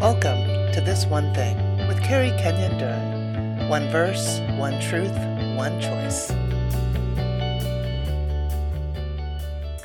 Welcome 0.00 0.72
to 0.72 0.80
This 0.82 1.04
One 1.04 1.34
Thing 1.34 1.86
with 1.86 2.02
Carrie 2.02 2.32
Kenyon 2.38 2.78
Dern. 2.78 3.68
One 3.68 3.86
verse, 3.90 4.40
one 4.56 4.80
truth, 4.80 5.14
one 5.58 5.78
choice. 5.78 6.32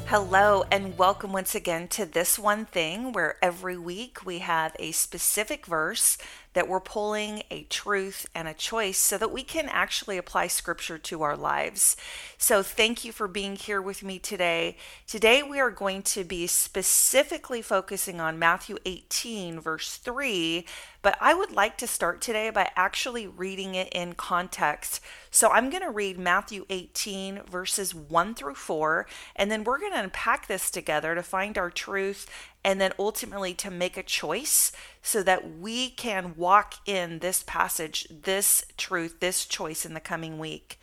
Hello, 0.05 0.63
and 0.71 0.97
welcome 0.97 1.33
once 1.33 1.53
again 1.53 1.89
to 1.89 2.05
This 2.05 2.39
One 2.39 2.63
Thing, 2.63 3.11
where 3.11 3.35
every 3.41 3.77
week 3.77 4.25
we 4.25 4.39
have 4.39 4.73
a 4.79 4.93
specific 4.93 5.65
verse 5.65 6.17
that 6.55 6.69
we're 6.69 6.79
pulling 6.79 7.43
a 7.51 7.63
truth 7.63 8.25
and 8.33 8.47
a 8.47 8.53
choice 8.53 8.97
so 8.97 9.17
that 9.17 9.31
we 9.31 9.43
can 9.43 9.67
actually 9.69 10.17
apply 10.17 10.47
scripture 10.47 10.97
to 10.97 11.21
our 11.21 11.35
lives. 11.37 11.95
So, 12.37 12.63
thank 12.63 13.05
you 13.05 13.11
for 13.11 13.27
being 13.27 13.55
here 13.57 13.81
with 13.81 14.03
me 14.03 14.17
today. 14.19 14.77
Today, 15.05 15.43
we 15.43 15.59
are 15.59 15.69
going 15.69 16.01
to 16.03 16.23
be 16.23 16.47
specifically 16.47 17.61
focusing 17.61 18.19
on 18.19 18.39
Matthew 18.39 18.77
18, 18.85 19.59
verse 19.59 19.97
3, 19.97 20.65
but 21.01 21.17
I 21.19 21.33
would 21.33 21.51
like 21.51 21.77
to 21.77 21.87
start 21.87 22.21
today 22.21 22.49
by 22.49 22.71
actually 22.75 23.27
reading 23.27 23.75
it 23.75 23.89
in 23.89 24.13
context. 24.13 25.01
So, 25.29 25.51
I'm 25.51 25.69
going 25.69 25.83
to 25.83 25.91
read 25.91 26.17
Matthew 26.17 26.65
18, 26.69 27.43
verses 27.43 27.93
1 27.93 28.33
through 28.33 28.55
4, 28.55 29.05
and 29.35 29.51
then 29.51 29.65
we're 29.65 29.79
going 29.79 29.91
to 29.91 30.03
unpack 30.03 30.47
this 30.47 30.71
together 30.71 31.15
to 31.15 31.23
find 31.23 31.57
our 31.57 31.69
truth 31.69 32.27
and 32.65 32.81
then 32.81 32.91
ultimately 32.97 33.53
to 33.53 33.69
make 33.69 33.95
a 33.95 34.01
choice 34.01 34.71
so 35.03 35.21
that 35.21 35.59
we 35.59 35.91
can 35.91 36.33
walk 36.35 36.73
in 36.87 37.19
this 37.19 37.43
passage, 37.43 38.07
this 38.09 38.65
truth, 38.75 39.19
this 39.19 39.45
choice 39.45 39.85
in 39.85 39.93
the 39.93 39.99
coming 39.99 40.39
week. 40.39 40.79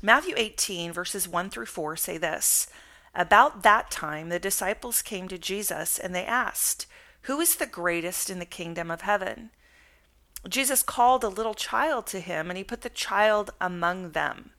Matthew 0.00 0.34
18, 0.36 0.92
verses 0.92 1.26
1 1.26 1.50
through 1.50 1.66
4 1.66 1.96
say 1.96 2.16
this 2.16 2.68
About 3.12 3.64
that 3.64 3.90
time, 3.90 4.28
the 4.28 4.38
disciples 4.38 5.02
came 5.02 5.26
to 5.26 5.36
Jesus 5.36 5.98
and 5.98 6.14
they 6.14 6.24
asked, 6.24 6.86
Who 7.22 7.40
is 7.40 7.56
the 7.56 7.66
greatest 7.66 8.30
in 8.30 8.38
the 8.38 8.44
kingdom 8.44 8.88
of 8.88 9.00
heaven? 9.00 9.50
Jesus 10.48 10.84
called 10.84 11.24
a 11.24 11.28
little 11.28 11.54
child 11.54 12.06
to 12.06 12.20
him 12.20 12.50
and 12.50 12.56
he 12.56 12.62
put 12.62 12.82
the 12.82 12.88
child 12.88 13.50
among 13.60 14.12
them. 14.12 14.50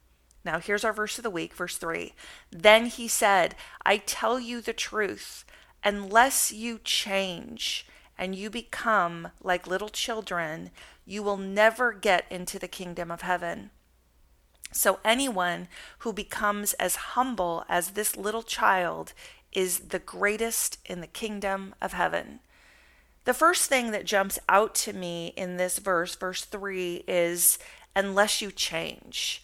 Now, 0.44 0.60
here's 0.60 0.84
our 0.84 0.94
verse 0.94 1.18
of 1.18 1.24
the 1.24 1.30
week, 1.30 1.54
verse 1.54 1.78
3. 1.78 2.14
Then 2.52 2.88
he 2.88 3.08
said, 3.08 3.56
I 3.86 3.98
tell 3.98 4.38
you 4.38 4.60
the 4.60 4.74
truth 4.74 5.46
unless 5.84 6.52
you 6.52 6.80
change 6.84 7.88
and 8.18 8.36
you 8.36 8.50
become 8.50 9.30
like 9.42 9.68
little 9.68 9.90
children, 9.90 10.72
you 11.06 11.24
will 11.24 11.38
never 11.38 11.94
get 11.94 12.26
into 12.30 12.60
the 12.60 12.68
kingdom 12.68 13.12
of 13.12 13.22
heaven. 13.22 13.72
So, 14.72 15.00
anyone 15.06 15.70
who 16.00 16.12
becomes 16.12 16.74
as 16.74 16.96
humble 16.96 17.64
as 17.70 17.92
this 17.92 18.18
little 18.18 18.44
child 18.44 19.14
is 19.54 19.80
the 19.80 20.00
greatest 20.00 20.78
in 20.86 21.00
the 21.00 21.08
kingdom 21.08 21.74
of 21.82 21.94
heaven. 21.94 22.40
The 23.24 23.34
first 23.34 23.70
thing 23.70 23.92
that 23.92 24.06
jumps 24.06 24.40
out 24.48 24.76
to 24.76 24.94
me 24.94 25.34
in 25.36 25.58
this 25.58 25.80
verse, 25.80 26.16
verse 26.16 26.44
3, 26.44 27.04
is 27.08 27.60
unless 27.96 28.42
you 28.42 28.52
change. 28.52 29.44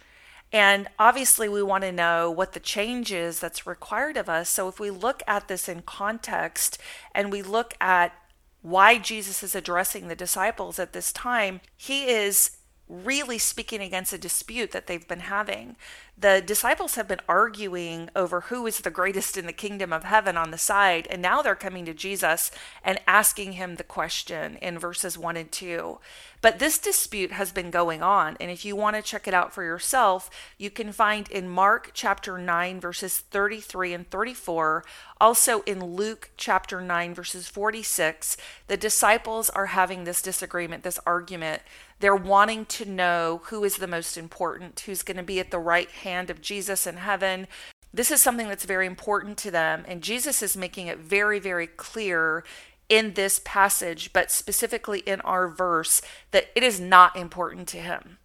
And 0.54 0.88
obviously, 1.00 1.50
we 1.50 1.64
want 1.64 1.84
to 1.84 1.92
know 1.92 2.30
what 2.30 2.54
the 2.54 2.59
change 2.59 3.12
is 3.12 3.40
that's 3.40 3.66
required 3.66 4.18
of 4.18 4.30
us. 4.30 4.48
So, 4.50 4.68
if 4.68 4.80
we 4.80 4.92
look 4.92 5.23
at 5.26 5.48
this 5.48 5.68
in 5.68 5.82
context 5.82 6.78
and 7.14 7.32
we 7.32 7.42
look 7.42 7.73
at 7.82 8.14
why 8.62 9.00
Jesus 9.00 9.42
is 9.42 9.56
addressing 9.56 10.08
the 10.08 10.16
disciples 10.16 10.78
at 10.78 10.94
this 10.94 11.12
time, 11.12 11.60
he 11.76 12.06
is 12.06 12.58
really 12.94 13.39
speaking 13.39 13.81
against 13.81 14.13
a 14.13 14.17
dispute 14.17 14.72
that 14.72 14.86
they've 14.86 15.08
been 15.08 15.22
having. 15.22 15.75
The 16.16 16.44
disciples 16.45 16.94
have 16.94 17.08
been 17.08 17.22
arguing 17.27 18.09
over 18.16 18.41
who 18.41 18.67
is 18.67 18.80
the 18.80 18.91
greatest 18.91 19.36
in 19.36 19.47
the 19.47 19.52
kingdom 19.52 19.91
of 19.91 20.03
heaven 20.03 20.38
on 20.38 20.52
the 20.52 20.59
side, 20.59 21.08
and 21.09 21.19
now 21.21 21.41
they're 21.41 21.55
coming 21.55 21.86
to 21.86 21.94
Jesus 21.94 22.52
and 22.83 22.99
asking 23.08 23.53
him 23.53 23.75
the 23.75 23.83
question 23.83 24.58
in 24.61 24.77
verses 24.77 25.17
1 25.17 25.38
and 25.38 25.52
2. 25.52 25.99
But 26.41 26.59
this 26.59 26.77
dispute 26.77 27.31
has 27.31 27.52
been 27.52 27.71
going 27.71 28.03
on, 28.03 28.38
and 28.39 28.52
if 28.52 28.64
you 28.64 28.75
want 28.75 28.95
to 28.95 29.02
check 29.02 29.27
it 29.27 29.33
out 29.33 29.53
for 29.53 29.64
yourself, 29.64 30.30
you 30.59 30.69
can 30.69 30.91
find 30.91 31.27
in 31.30 31.49
Mark 31.49 31.92
chapter 31.93 32.37
9, 32.37 32.80
verses 32.80 33.17
33 33.17 33.93
and 33.93 34.09
34, 34.11 34.83
also 35.23 35.61
in 35.61 35.95
Luke 35.95 36.32
chapter 36.36 36.82
9, 36.82 37.16
verses 37.16 37.48
46, 37.48 38.36
the 38.67 38.76
disciples 38.76 39.50
are 39.50 39.67
having 39.67 40.04
this 40.04 40.22
disagreement, 40.22 40.84
this 40.84 41.00
argument 41.06 41.61
they're 42.00 42.14
wanting 42.14 42.66
to 42.66 42.84
know 42.84 43.44
who 43.45 43.64
is 43.64 43.78
the 43.78 43.88
most 43.88 44.17
important, 44.17 44.82
who's 44.82 45.04
going 45.04 45.16
to 45.16 45.23
be 45.23 45.39
at 45.39 45.52
the 45.52 45.58
right 45.58 45.89
hand 45.89 46.30
of 46.30 46.42
Jesus 46.42 46.86
in 46.86 46.98
heaven. 46.98 47.48
This 47.94 48.12
is 48.12 48.20
something 48.20 48.50
that's 48.50 48.66
very 48.66 48.86
important 48.86 49.38
to 49.38 49.52
them. 49.52 49.86
And 49.88 50.04
Jesus 50.04 50.42
is 50.42 50.58
making 50.58 50.88
it 50.88 51.00
very, 51.00 51.39
very 51.39 51.66
clear 51.66 52.44
in 52.89 53.14
this 53.14 53.39
passage, 53.45 54.12
but 54.12 54.32
specifically 54.32 55.00
in 55.00 55.22
our 55.22 55.48
verse, 55.48 56.02
that 56.32 56.48
it 56.56 56.64
is 56.64 56.82
not 56.82 57.16
important 57.16 57.70
to 57.70 57.78
him. 57.78 58.17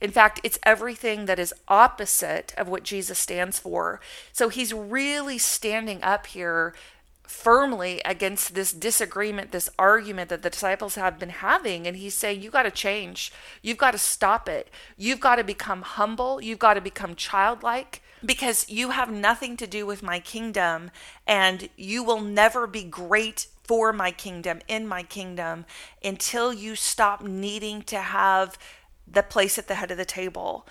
In 0.00 0.10
fact, 0.10 0.40
it's 0.44 0.58
everything 0.62 1.26
that 1.26 1.38
is 1.38 1.54
opposite 1.66 2.54
of 2.56 2.68
what 2.68 2.84
Jesus 2.84 3.18
stands 3.18 3.58
for. 3.58 4.00
So 4.32 4.48
he's 4.48 4.72
really 4.72 5.38
standing 5.38 6.02
up 6.02 6.26
here 6.26 6.74
firmly 7.24 8.00
against 8.04 8.54
this 8.54 8.72
disagreement, 8.72 9.52
this 9.52 9.68
argument 9.78 10.30
that 10.30 10.42
the 10.42 10.50
disciples 10.50 10.94
have 10.94 11.18
been 11.18 11.28
having. 11.28 11.86
And 11.86 11.96
he's 11.96 12.14
saying, 12.14 12.42
You 12.42 12.50
got 12.50 12.62
to 12.62 12.70
change. 12.70 13.32
You've 13.60 13.76
got 13.76 13.90
to 13.90 13.98
stop 13.98 14.48
it. 14.48 14.68
You've 14.96 15.20
got 15.20 15.36
to 15.36 15.44
become 15.44 15.82
humble. 15.82 16.40
You've 16.40 16.58
got 16.58 16.74
to 16.74 16.80
become 16.80 17.14
childlike 17.14 18.02
because 18.24 18.68
you 18.68 18.90
have 18.90 19.12
nothing 19.12 19.56
to 19.56 19.66
do 19.66 19.86
with 19.86 20.02
my 20.02 20.18
kingdom 20.18 20.90
and 21.26 21.68
you 21.76 22.02
will 22.02 22.20
never 22.20 22.66
be 22.66 22.82
great 22.82 23.46
for 23.62 23.92
my 23.92 24.10
kingdom, 24.10 24.60
in 24.66 24.88
my 24.88 25.02
kingdom, 25.02 25.66
until 26.02 26.54
you 26.54 26.74
stop 26.74 27.22
needing 27.22 27.82
to 27.82 27.98
have 27.98 28.58
the 29.10 29.22
place 29.22 29.58
at 29.58 29.68
the 29.68 29.76
head 29.76 29.90
of 29.90 29.96
the 29.96 30.04
table 30.04 30.66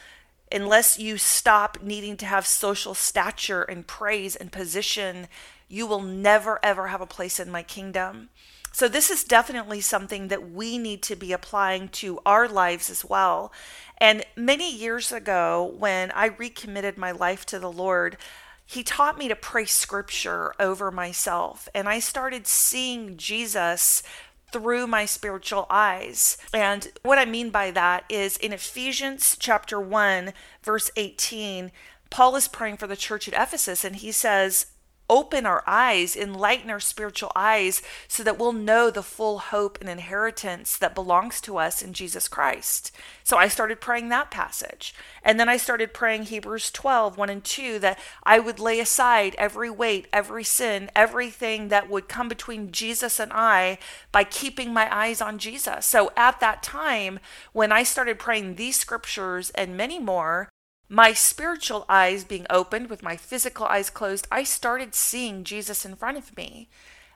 unless 0.52 0.98
you 0.98 1.18
stop 1.18 1.80
needing 1.82 2.16
to 2.18 2.26
have 2.26 2.48
social 2.48 2.94
stature 2.94 3.64
and 3.64 3.86
praise 3.86 4.36
and 4.36 4.52
position 4.52 5.28
you 5.68 5.86
will 5.86 6.02
never, 6.02 6.60
ever 6.64 6.88
have 6.88 7.02
a 7.02 7.06
place 7.06 7.40
in 7.40 7.52
my 7.52 7.64
kingdom. 7.64 8.30
So, 8.72 8.88
this 8.88 9.10
is 9.10 9.24
definitely 9.24 9.82
something 9.82 10.28
that 10.28 10.52
we 10.52 10.78
need 10.78 11.02
to 11.04 11.16
be 11.16 11.34
applying 11.34 11.90
to 11.90 12.20
our 12.26 12.48
lives 12.48 12.90
as 12.90 13.04
well. 13.04 13.52
And 13.98 14.24
many 14.36 14.74
years 14.74 15.12
ago, 15.12 15.74
when 15.78 16.12
I 16.12 16.28
recommitted 16.28 16.98
my 16.98 17.12
life 17.12 17.46
to 17.48 17.60
the 17.60 17.72
Lord, 17.72 18.18
He 18.66 18.84
taught 18.84 19.18
me 19.18 19.28
to 19.30 19.36
pray 19.36 19.66
scripture 19.66 20.54
over 20.60 20.92
myself. 20.92 21.68
And 21.74 21.90
I 21.90 22.00
started 22.00 22.46
seeing 22.46 23.18
Jesus 23.18 24.04
through 24.52 24.88
my 24.88 25.06
spiritual 25.06 25.68
eyes. 25.70 26.38
And 26.54 26.92
what 27.04 27.18
I 27.18 27.26
mean 27.26 27.50
by 27.50 27.72
that 27.72 28.06
is 28.10 28.38
in 28.38 28.54
Ephesians 28.54 29.36
chapter 29.40 29.80
1, 29.80 30.34
verse 30.64 30.90
18, 30.96 31.72
Paul 32.10 32.36
is 32.36 32.48
praying 32.48 32.78
for 32.78 32.88
the 32.88 32.96
church 32.96 33.28
at 33.28 33.34
Ephesus, 33.34 33.84
and 33.84 33.98
he 33.98 34.12
says, 34.12 34.68
open 35.10 35.46
our 35.46 35.64
eyes, 35.66 36.16
enlighten 36.16 36.70
our 36.70 36.80
spiritual 36.80 37.32
eyes, 37.36 37.82
so 38.08 38.24
that 38.24 38.38
we'll 38.38 38.54
know 38.54 38.90
the 38.90 39.04
full 39.04 39.40
hope 39.40 39.78
and 39.80 39.90
inheritance 39.90 40.78
that 40.78 40.96
belongs 40.96 41.40
to 41.42 41.58
us 41.58 41.82
in 41.82 41.94
Jesus 41.94 42.28
Christ. 42.28 42.92
So 43.24 43.38
I 43.38 43.48
started 43.48 43.82
praying 43.82 44.10
that 44.10 44.32
passage. 44.32 44.94
And 45.24 45.40
then 45.40 45.50
I 45.50 45.58
started 45.58 45.94
praying 45.94 46.24
Hebrews 46.24 46.72
12, 46.72 47.18
1 47.18 47.30
and 47.30 47.44
2, 47.44 47.80
that 47.80 48.00
I 48.24 48.40
would 48.40 48.60
lay 48.60 48.80
aside 48.80 49.36
every 49.38 49.70
weight, 49.70 50.08
every 50.12 50.44
sin, 50.44 50.90
everything 50.96 51.68
that 51.70 51.90
would 51.90 52.08
come 52.08 52.30
between 52.30 52.72
Jesus 52.72 53.20
and 53.20 53.32
I 53.34 53.78
by 54.12 54.24
keeping 54.24 54.74
my 54.74 54.94
eyes 54.94 55.22
on 55.22 55.38
Jesus. 55.38 55.86
So 55.86 56.12
at 56.16 56.40
that 56.40 56.64
time, 56.64 57.20
when 57.54 57.72
I 57.72 57.84
started 57.84 58.20
praying 58.20 58.56
these 58.56 58.78
scriptures 58.78 59.50
and 59.52 59.78
many 59.78 60.00
more, 60.00 60.50
my 60.90 61.14
spiritual 61.14 61.86
eyes 61.90 62.24
being 62.24 62.46
opened 62.50 62.90
with 62.90 63.04
my 63.04 63.18
physical 63.18 63.66
eyes 63.66 63.90
closed, 63.90 64.28
I 64.32 64.44
started 64.44 64.96
seeing 64.96 65.44
Jesus 65.44 65.86
in 65.86 65.96
front 65.96 66.18
of 66.18 66.36
me. 66.38 66.70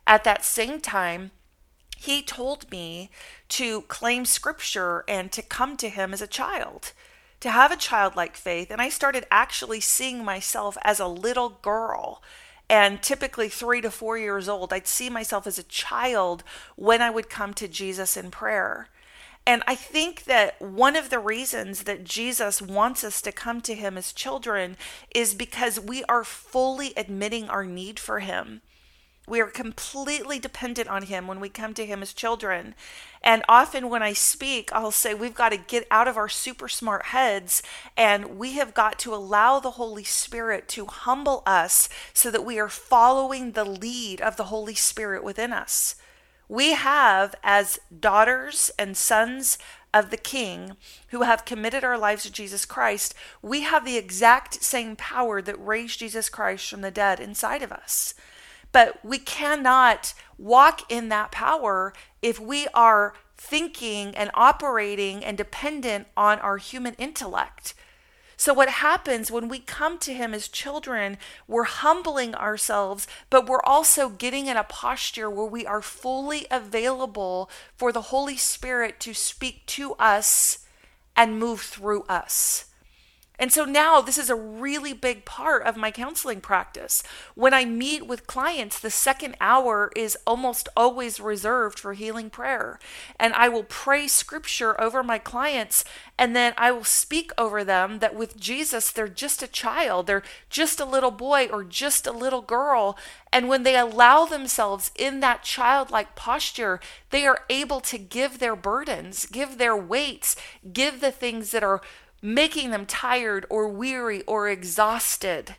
At 0.05 0.23
that 0.25 0.43
same 0.43 0.81
time, 0.81 1.31
he 1.97 2.21
told 2.21 2.69
me 2.71 3.09
to 3.49 3.81
claim 3.83 4.25
scripture 4.25 5.05
and 5.07 5.31
to 5.31 5.41
come 5.41 5.77
to 5.77 5.89
him 5.89 6.13
as 6.13 6.21
a 6.21 6.27
child, 6.27 6.93
to 7.39 7.51
have 7.51 7.71
a 7.71 7.77
childlike 7.77 8.35
faith. 8.35 8.71
And 8.71 8.81
I 8.81 8.89
started 8.89 9.25
actually 9.29 9.79
seeing 9.79 10.25
myself 10.25 10.77
as 10.83 10.99
a 10.99 11.07
little 11.07 11.59
girl. 11.61 12.21
And 12.69 13.01
typically, 13.01 13.49
three 13.49 13.81
to 13.81 13.91
four 13.91 14.17
years 14.17 14.49
old, 14.49 14.73
I'd 14.73 14.87
see 14.87 15.09
myself 15.09 15.45
as 15.45 15.59
a 15.59 15.63
child 15.63 16.43
when 16.75 17.01
I 17.01 17.09
would 17.09 17.29
come 17.29 17.53
to 17.55 17.67
Jesus 17.67 18.17
in 18.17 18.31
prayer. 18.31 18.87
And 19.45 19.63
I 19.65 19.75
think 19.75 20.25
that 20.25 20.61
one 20.61 20.95
of 20.95 21.09
the 21.09 21.19
reasons 21.19 21.83
that 21.83 22.03
Jesus 22.03 22.61
wants 22.61 23.03
us 23.03 23.21
to 23.23 23.31
come 23.31 23.59
to 23.61 23.73
him 23.73 23.97
as 23.97 24.13
children 24.13 24.77
is 25.15 25.33
because 25.33 25.79
we 25.79 26.03
are 26.03 26.23
fully 26.23 26.93
admitting 26.95 27.49
our 27.49 27.65
need 27.65 27.99
for 27.99 28.19
him. 28.19 28.61
We 29.27 29.39
are 29.39 29.47
completely 29.47 30.39
dependent 30.39 30.89
on 30.89 31.03
him 31.03 31.27
when 31.27 31.39
we 31.39 31.47
come 31.47 31.73
to 31.75 31.85
him 31.85 32.01
as 32.01 32.11
children. 32.11 32.75
And 33.23 33.43
often 33.47 33.89
when 33.89 34.03
I 34.03 34.13
speak, 34.13 34.71
I'll 34.73 34.91
say 34.91 35.13
we've 35.13 35.35
got 35.35 35.49
to 35.49 35.57
get 35.57 35.87
out 35.89 36.07
of 36.07 36.17
our 36.17 36.27
super 36.27 36.67
smart 36.67 37.05
heads 37.07 37.63
and 37.95 38.37
we 38.37 38.53
have 38.53 38.73
got 38.73 38.99
to 38.99 39.13
allow 39.13 39.59
the 39.59 39.71
Holy 39.71 40.03
Spirit 40.03 40.67
to 40.69 40.85
humble 40.85 41.43
us 41.45 41.87
so 42.13 42.29
that 42.31 42.43
we 42.43 42.59
are 42.59 42.67
following 42.67 43.51
the 43.51 43.63
lead 43.63 44.21
of 44.21 44.37
the 44.37 44.45
Holy 44.45 44.75
Spirit 44.75 45.23
within 45.23 45.53
us. 45.53 45.95
We 46.51 46.73
have, 46.73 47.33
as 47.45 47.79
daughters 47.97 48.71
and 48.77 48.97
sons 48.97 49.57
of 49.93 50.09
the 50.09 50.17
King 50.17 50.75
who 51.07 51.21
have 51.21 51.45
committed 51.45 51.85
our 51.85 51.97
lives 51.97 52.23
to 52.23 52.31
Jesus 52.31 52.65
Christ, 52.65 53.15
we 53.41 53.61
have 53.61 53.85
the 53.85 53.95
exact 53.95 54.61
same 54.61 54.97
power 54.97 55.41
that 55.41 55.65
raised 55.65 55.99
Jesus 55.99 56.27
Christ 56.27 56.69
from 56.69 56.81
the 56.81 56.91
dead 56.91 57.21
inside 57.21 57.61
of 57.61 57.71
us. 57.71 58.15
But 58.73 58.99
we 59.01 59.17
cannot 59.17 60.13
walk 60.37 60.91
in 60.91 61.07
that 61.07 61.31
power 61.31 61.93
if 62.21 62.37
we 62.37 62.67
are 62.73 63.13
thinking 63.37 64.13
and 64.13 64.29
operating 64.33 65.23
and 65.23 65.37
dependent 65.37 66.07
on 66.17 66.37
our 66.39 66.57
human 66.57 66.95
intellect. 66.95 67.73
So, 68.41 68.55
what 68.55 68.69
happens 68.69 69.29
when 69.29 69.49
we 69.49 69.59
come 69.59 69.99
to 69.99 70.15
Him 70.15 70.33
as 70.33 70.47
children, 70.47 71.19
we're 71.47 71.65
humbling 71.65 72.33
ourselves, 72.33 73.05
but 73.29 73.47
we're 73.47 73.61
also 73.63 74.09
getting 74.09 74.47
in 74.47 74.57
a 74.57 74.63
posture 74.63 75.29
where 75.29 75.45
we 75.45 75.63
are 75.67 75.83
fully 75.83 76.47
available 76.49 77.51
for 77.77 77.91
the 77.91 78.09
Holy 78.09 78.37
Spirit 78.37 78.99
to 79.01 79.13
speak 79.13 79.67
to 79.67 79.93
us 79.99 80.65
and 81.15 81.37
move 81.37 81.61
through 81.61 82.01
us. 82.09 82.65
And 83.41 83.51
so 83.51 83.65
now 83.65 84.01
this 84.01 84.19
is 84.19 84.29
a 84.29 84.35
really 84.35 84.93
big 84.93 85.25
part 85.25 85.63
of 85.63 85.75
my 85.75 85.89
counseling 85.89 86.41
practice. 86.41 87.01
When 87.33 87.55
I 87.55 87.65
meet 87.65 88.05
with 88.05 88.27
clients, 88.27 88.79
the 88.79 88.91
second 88.91 89.35
hour 89.41 89.91
is 89.95 90.15
almost 90.27 90.69
always 90.77 91.19
reserved 91.19 91.79
for 91.79 91.93
healing 91.93 92.29
prayer. 92.29 92.77
And 93.19 93.33
I 93.33 93.49
will 93.49 93.63
pray 93.63 94.07
scripture 94.07 94.79
over 94.79 95.01
my 95.01 95.17
clients 95.17 95.83
and 96.19 96.35
then 96.35 96.53
I 96.55 96.71
will 96.71 96.83
speak 96.83 97.31
over 97.35 97.63
them 97.63 97.97
that 97.97 98.13
with 98.13 98.39
Jesus, 98.39 98.91
they're 98.91 99.07
just 99.07 99.41
a 99.41 99.47
child, 99.47 100.05
they're 100.05 100.21
just 100.51 100.79
a 100.79 100.85
little 100.85 101.09
boy 101.09 101.47
or 101.51 101.63
just 101.63 102.05
a 102.05 102.11
little 102.11 102.43
girl. 102.43 102.95
And 103.33 103.49
when 103.49 103.63
they 103.63 103.75
allow 103.75 104.25
themselves 104.25 104.91
in 104.95 105.19
that 105.21 105.41
childlike 105.41 106.15
posture, 106.15 106.79
they 107.09 107.25
are 107.25 107.39
able 107.49 107.79
to 107.81 107.97
give 107.97 108.37
their 108.37 108.55
burdens, 108.55 109.25
give 109.25 109.57
their 109.57 109.75
weights, 109.75 110.35
give 110.71 111.01
the 111.01 111.11
things 111.11 111.49
that 111.49 111.63
are 111.63 111.81
making 112.21 112.71
them 112.71 112.85
tired 112.85 113.45
or 113.49 113.67
weary 113.67 114.21
or 114.23 114.47
exhausted. 114.49 115.55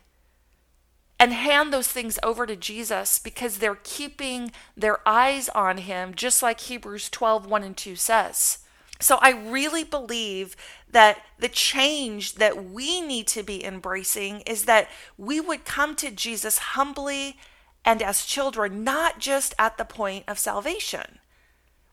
And 1.19 1.31
hand 1.31 1.71
those 1.71 1.87
things 1.87 2.19
over 2.21 2.45
to 2.45 2.55
Jesus 2.55 3.17
because 3.19 3.57
they're 3.57 3.79
keeping 3.83 4.51
their 4.75 5.07
eyes 5.07 5.47
on 5.49 5.77
Him, 5.77 6.13
just 6.15 6.43
like 6.43 6.59
Hebrews 6.61 7.09
12 7.09 7.45
1 7.45 7.63
and 7.63 7.77
2 7.77 7.95
says. 7.95 8.59
So 8.99 9.17
I 9.21 9.31
really 9.31 9.83
believe 9.83 10.55
that 10.91 11.21
the 11.39 11.49
change 11.49 12.35
that 12.35 12.65
we 12.65 13.01
need 13.01 13.27
to 13.27 13.43
be 13.43 13.63
embracing 13.63 14.41
is 14.41 14.65
that 14.65 14.89
we 15.17 15.39
would 15.39 15.65
come 15.65 15.95
to 15.97 16.11
Jesus 16.11 16.57
humbly 16.57 17.37
and 17.85 18.01
as 18.01 18.25
children, 18.25 18.83
not 18.83 19.19
just 19.19 19.53
at 19.57 19.77
the 19.77 19.85
point 19.85 20.25
of 20.27 20.39
salvation 20.39 21.19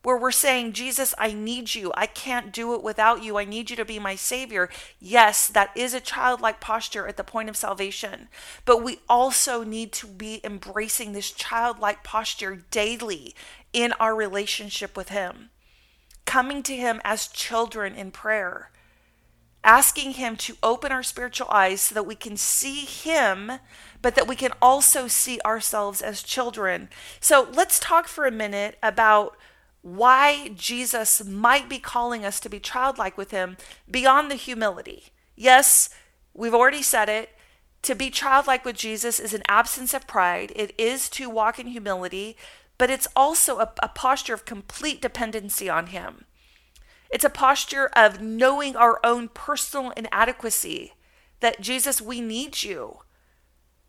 where 0.03 0.17
we're 0.17 0.31
saying, 0.31 0.73
Jesus, 0.73 1.13
I 1.17 1.31
need 1.31 1.75
you. 1.75 1.91
I 1.95 2.07
can't 2.07 2.51
do 2.51 2.73
it 2.73 2.81
without 2.81 3.23
you. 3.23 3.37
I 3.37 3.45
need 3.45 3.69
you 3.69 3.75
to 3.75 3.85
be 3.85 3.99
my 3.99 4.15
Savior. 4.15 4.69
Yes, 4.99 5.47
that 5.47 5.71
is 5.75 5.93
a 5.93 5.99
childlike 5.99 6.59
posture 6.59 7.07
at 7.07 7.17
the 7.17 7.23
point 7.23 7.49
of 7.49 7.55
salvation. 7.57 8.27
But 8.65 8.83
we 8.83 8.99
also 9.07 9.63
need 9.63 9.91
to 9.93 10.07
be 10.07 10.41
embracing 10.43 11.13
this 11.13 11.31
childlike 11.31 12.03
posture 12.03 12.63
daily 12.71 13.35
in 13.73 13.93
our 13.93 14.15
relationship 14.15 14.97
with 14.97 15.09
Him, 15.09 15.49
coming 16.25 16.63
to 16.63 16.75
Him 16.75 16.99
as 17.03 17.27
children 17.27 17.93
in 17.93 18.11
prayer. 18.11 18.71
Asking 19.63 20.13
Him 20.13 20.35
to 20.37 20.57
open 20.63 20.91
our 20.91 21.03
spiritual 21.03 21.47
eyes 21.51 21.81
so 21.81 21.93
that 21.93 22.07
we 22.07 22.15
can 22.15 22.35
see 22.35 22.85
Him, 22.85 23.51
but 24.01 24.15
that 24.15 24.27
we 24.27 24.35
can 24.35 24.51
also 24.59 25.07
see 25.07 25.39
ourselves 25.45 26.01
as 26.01 26.23
children. 26.23 26.89
So 27.19 27.47
let's 27.53 27.79
talk 27.79 28.07
for 28.07 28.25
a 28.25 28.31
minute 28.31 28.79
about 28.81 29.37
why 29.81 30.49
Jesus 30.55 31.23
might 31.25 31.67
be 31.67 31.79
calling 31.79 32.23
us 32.23 32.39
to 32.39 32.49
be 32.49 32.59
childlike 32.59 33.17
with 33.17 33.31
him 33.31 33.57
beyond 33.89 34.29
the 34.29 34.35
humility. 34.35 35.05
Yes, 35.35 35.89
we've 36.33 36.53
already 36.53 36.83
said 36.83 37.09
it. 37.09 37.29
To 37.83 37.95
be 37.95 38.11
childlike 38.11 38.63
with 38.63 38.75
Jesus 38.75 39.19
is 39.19 39.33
an 39.33 39.41
absence 39.47 39.93
of 39.93 40.05
pride, 40.05 40.51
it 40.55 40.73
is 40.77 41.09
to 41.11 41.29
walk 41.29 41.57
in 41.57 41.67
humility, 41.67 42.37
but 42.77 42.91
it's 42.91 43.07
also 43.15 43.57
a, 43.59 43.71
a 43.81 43.87
posture 43.87 44.35
of 44.35 44.45
complete 44.45 45.01
dependency 45.01 45.67
on 45.67 45.87
him. 45.87 46.25
It's 47.09 47.25
a 47.25 47.29
posture 47.29 47.89
of 47.95 48.21
knowing 48.21 48.75
our 48.75 48.99
own 49.03 49.29
personal 49.29 49.91
inadequacy 49.91 50.93
that 51.39 51.59
Jesus, 51.59 52.01
we 52.01 52.21
need 52.21 52.63
you. 52.63 52.99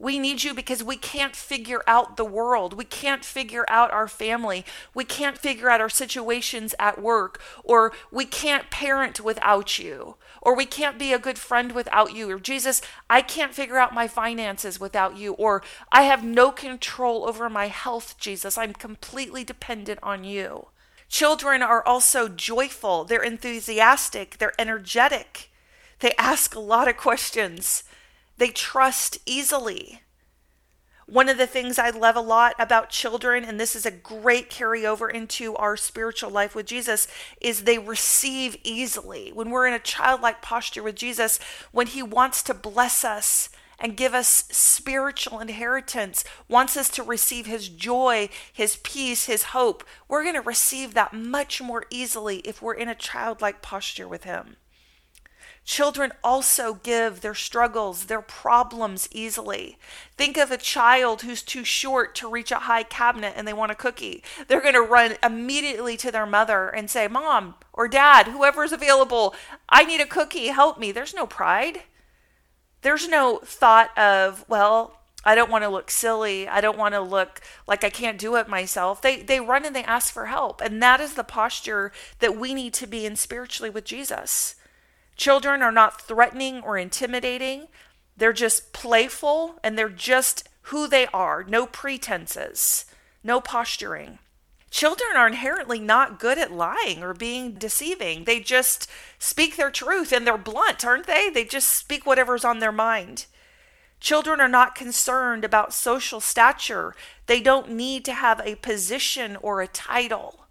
We 0.02 0.18
need 0.18 0.42
you 0.42 0.52
because 0.52 0.82
we 0.82 0.96
can't 0.96 1.36
figure 1.36 1.84
out 1.86 2.16
the 2.16 2.24
world. 2.24 2.74
We 2.74 2.84
can't 2.84 3.24
figure 3.24 3.64
out 3.68 3.92
our 3.92 4.08
family. 4.08 4.64
We 4.94 5.04
can't 5.04 5.38
figure 5.38 5.70
out 5.70 5.80
our 5.80 5.88
situations 5.88 6.74
at 6.80 7.00
work. 7.00 7.40
Or 7.62 7.92
we 8.10 8.24
can't 8.24 8.68
parent 8.68 9.20
without 9.20 9.78
you. 9.78 10.16
Or 10.40 10.56
we 10.56 10.66
can't 10.66 10.98
be 10.98 11.12
a 11.12 11.20
good 11.20 11.38
friend 11.38 11.70
without 11.70 12.12
you. 12.16 12.28
Or 12.28 12.40
Jesus, 12.40 12.82
I 13.08 13.22
can't 13.22 13.54
figure 13.54 13.78
out 13.78 13.94
my 13.94 14.08
finances 14.08 14.80
without 14.80 15.16
you. 15.16 15.34
Or 15.34 15.62
I 15.92 16.02
have 16.02 16.24
no 16.24 16.50
control 16.50 17.24
over 17.24 17.48
my 17.48 17.68
health, 17.68 18.16
Jesus. 18.18 18.58
I'm 18.58 18.72
completely 18.72 19.44
dependent 19.44 20.00
on 20.02 20.24
you. 20.24 20.66
Children 21.08 21.62
are 21.62 21.86
also 21.86 22.26
joyful, 22.26 23.04
they're 23.04 23.22
enthusiastic, 23.22 24.38
they're 24.38 24.58
energetic, 24.58 25.50
they 26.00 26.12
ask 26.18 26.54
a 26.54 26.58
lot 26.58 26.88
of 26.88 26.96
questions. 26.96 27.84
They 28.38 28.48
trust 28.48 29.18
easily. 29.26 30.02
One 31.06 31.28
of 31.28 31.36
the 31.36 31.46
things 31.46 31.78
I 31.78 31.90
love 31.90 32.16
a 32.16 32.20
lot 32.20 32.54
about 32.58 32.88
children, 32.88 33.44
and 33.44 33.60
this 33.60 33.76
is 33.76 33.84
a 33.84 33.90
great 33.90 34.48
carryover 34.48 35.12
into 35.12 35.54
our 35.56 35.76
spiritual 35.76 36.30
life 36.30 36.54
with 36.54 36.66
Jesus, 36.66 37.06
is 37.40 37.64
they 37.64 37.78
receive 37.78 38.56
easily. 38.64 39.30
When 39.34 39.50
we're 39.50 39.66
in 39.66 39.74
a 39.74 39.78
childlike 39.78 40.40
posture 40.40 40.82
with 40.82 40.94
Jesus, 40.94 41.38
when 41.70 41.88
He 41.88 42.02
wants 42.02 42.42
to 42.44 42.54
bless 42.54 43.04
us 43.04 43.50
and 43.78 43.96
give 43.96 44.14
us 44.14 44.44
spiritual 44.50 45.40
inheritance, 45.40 46.24
wants 46.48 46.76
us 46.76 46.88
to 46.90 47.02
receive 47.02 47.46
His 47.46 47.68
joy, 47.68 48.28
His 48.52 48.76
peace, 48.76 49.26
His 49.26 49.42
hope, 49.42 49.84
we're 50.08 50.22
going 50.22 50.36
to 50.36 50.40
receive 50.40 50.94
that 50.94 51.12
much 51.12 51.60
more 51.60 51.84
easily 51.90 52.38
if 52.38 52.62
we're 52.62 52.74
in 52.74 52.88
a 52.88 52.94
childlike 52.94 53.60
posture 53.60 54.06
with 54.06 54.24
Him. 54.24 54.56
Children 55.64 56.12
also 56.24 56.74
give 56.74 57.20
their 57.20 57.34
struggles, 57.34 58.06
their 58.06 58.20
problems 58.20 59.08
easily. 59.12 59.78
Think 60.16 60.36
of 60.36 60.50
a 60.50 60.56
child 60.56 61.22
who's 61.22 61.42
too 61.42 61.64
short 61.64 62.16
to 62.16 62.28
reach 62.28 62.50
a 62.50 62.60
high 62.60 62.82
cabinet 62.82 63.34
and 63.36 63.46
they 63.46 63.52
want 63.52 63.70
a 63.70 63.76
cookie. 63.76 64.24
They're 64.48 64.60
going 64.60 64.74
to 64.74 64.82
run 64.82 65.16
immediately 65.22 65.96
to 65.98 66.10
their 66.10 66.26
mother 66.26 66.68
and 66.68 66.90
say, 66.90 67.06
Mom 67.06 67.54
or 67.72 67.86
Dad, 67.86 68.28
whoever's 68.28 68.72
available, 68.72 69.34
I 69.68 69.84
need 69.84 70.00
a 70.00 70.06
cookie, 70.06 70.48
help 70.48 70.78
me. 70.80 70.90
There's 70.90 71.14
no 71.14 71.26
pride. 71.26 71.82
There's 72.82 73.08
no 73.08 73.38
thought 73.44 73.96
of, 73.96 74.44
well, 74.48 74.98
I 75.24 75.36
don't 75.36 75.50
want 75.50 75.62
to 75.62 75.68
look 75.68 75.92
silly. 75.92 76.48
I 76.48 76.60
don't 76.60 76.76
want 76.76 76.94
to 76.94 77.00
look 77.00 77.40
like 77.68 77.84
I 77.84 77.90
can't 77.90 78.18
do 78.18 78.34
it 78.34 78.48
myself. 78.48 79.00
They 79.00 79.22
they 79.22 79.38
run 79.38 79.64
and 79.64 79.76
they 79.76 79.84
ask 79.84 80.12
for 80.12 80.26
help. 80.26 80.60
And 80.60 80.82
that 80.82 81.00
is 81.00 81.14
the 81.14 81.22
posture 81.22 81.92
that 82.18 82.36
we 82.36 82.54
need 82.54 82.74
to 82.74 82.88
be 82.88 83.06
in 83.06 83.14
spiritually 83.14 83.70
with 83.70 83.84
Jesus. 83.84 84.56
Children 85.16 85.62
are 85.62 85.72
not 85.72 86.00
threatening 86.00 86.62
or 86.62 86.78
intimidating. 86.78 87.68
They're 88.16 88.32
just 88.32 88.72
playful 88.72 89.58
and 89.62 89.78
they're 89.78 89.88
just 89.88 90.48
who 90.66 90.86
they 90.86 91.06
are, 91.08 91.44
no 91.44 91.66
pretenses, 91.66 92.86
no 93.22 93.40
posturing. 93.40 94.18
Children 94.70 95.16
are 95.16 95.26
inherently 95.26 95.78
not 95.78 96.18
good 96.18 96.38
at 96.38 96.50
lying 96.50 97.02
or 97.02 97.12
being 97.12 97.52
deceiving. 97.52 98.24
They 98.24 98.40
just 98.40 98.88
speak 99.18 99.56
their 99.56 99.70
truth 99.70 100.12
and 100.12 100.26
they're 100.26 100.38
blunt, 100.38 100.84
aren't 100.84 101.06
they? 101.06 101.28
They 101.28 101.44
just 101.44 101.68
speak 101.68 102.06
whatever's 102.06 102.44
on 102.44 102.58
their 102.58 102.72
mind. 102.72 103.26
Children 104.00 104.40
are 104.40 104.48
not 104.48 104.74
concerned 104.74 105.44
about 105.44 105.74
social 105.74 106.20
stature. 106.20 106.94
They 107.26 107.40
don't 107.40 107.70
need 107.70 108.04
to 108.06 108.14
have 108.14 108.40
a 108.40 108.56
position 108.56 109.36
or 109.42 109.60
a 109.60 109.68
title. 109.68 110.46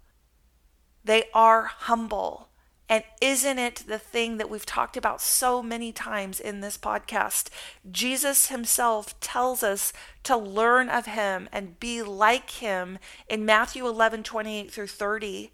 They 1.04 1.24
are 1.34 1.64
humble. 1.64 2.48
And 2.92 3.04
isn't 3.22 3.58
it 3.58 3.84
the 3.88 3.98
thing 3.98 4.36
that 4.36 4.50
we've 4.50 4.66
talked 4.66 4.98
about 4.98 5.22
so 5.22 5.62
many 5.62 5.92
times 5.92 6.38
in 6.38 6.60
this 6.60 6.76
podcast? 6.76 7.48
Jesus 7.90 8.48
himself 8.48 9.18
tells 9.18 9.62
us 9.62 9.94
to 10.24 10.36
learn 10.36 10.90
of 10.90 11.06
him 11.06 11.48
and 11.52 11.80
be 11.80 12.02
like 12.02 12.50
him 12.50 12.98
in 13.30 13.46
Matthew 13.46 13.86
11 13.86 14.24
28 14.24 14.70
through 14.70 14.88
30. 14.88 15.50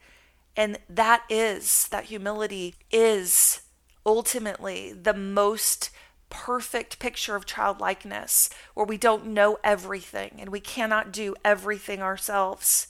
And 0.57 0.80
that 0.90 1.23
is, 1.28 1.87
that 1.92 2.07
humility 2.07 2.75
is 2.90 3.62
ultimately 4.04 4.92
the 4.92 5.14
most 5.14 5.90
perfect 6.30 6.99
picture 6.99 7.37
of 7.37 7.47
childlikeness 7.47 8.50
where 8.75 8.85
we 8.85 8.99
don't 8.99 9.26
know 9.26 9.59
everything 9.62 10.38
and 10.40 10.50
we 10.50 10.59
cannot 10.59 11.12
do 11.12 11.37
everything 11.45 12.02
ourselves. 12.02 12.88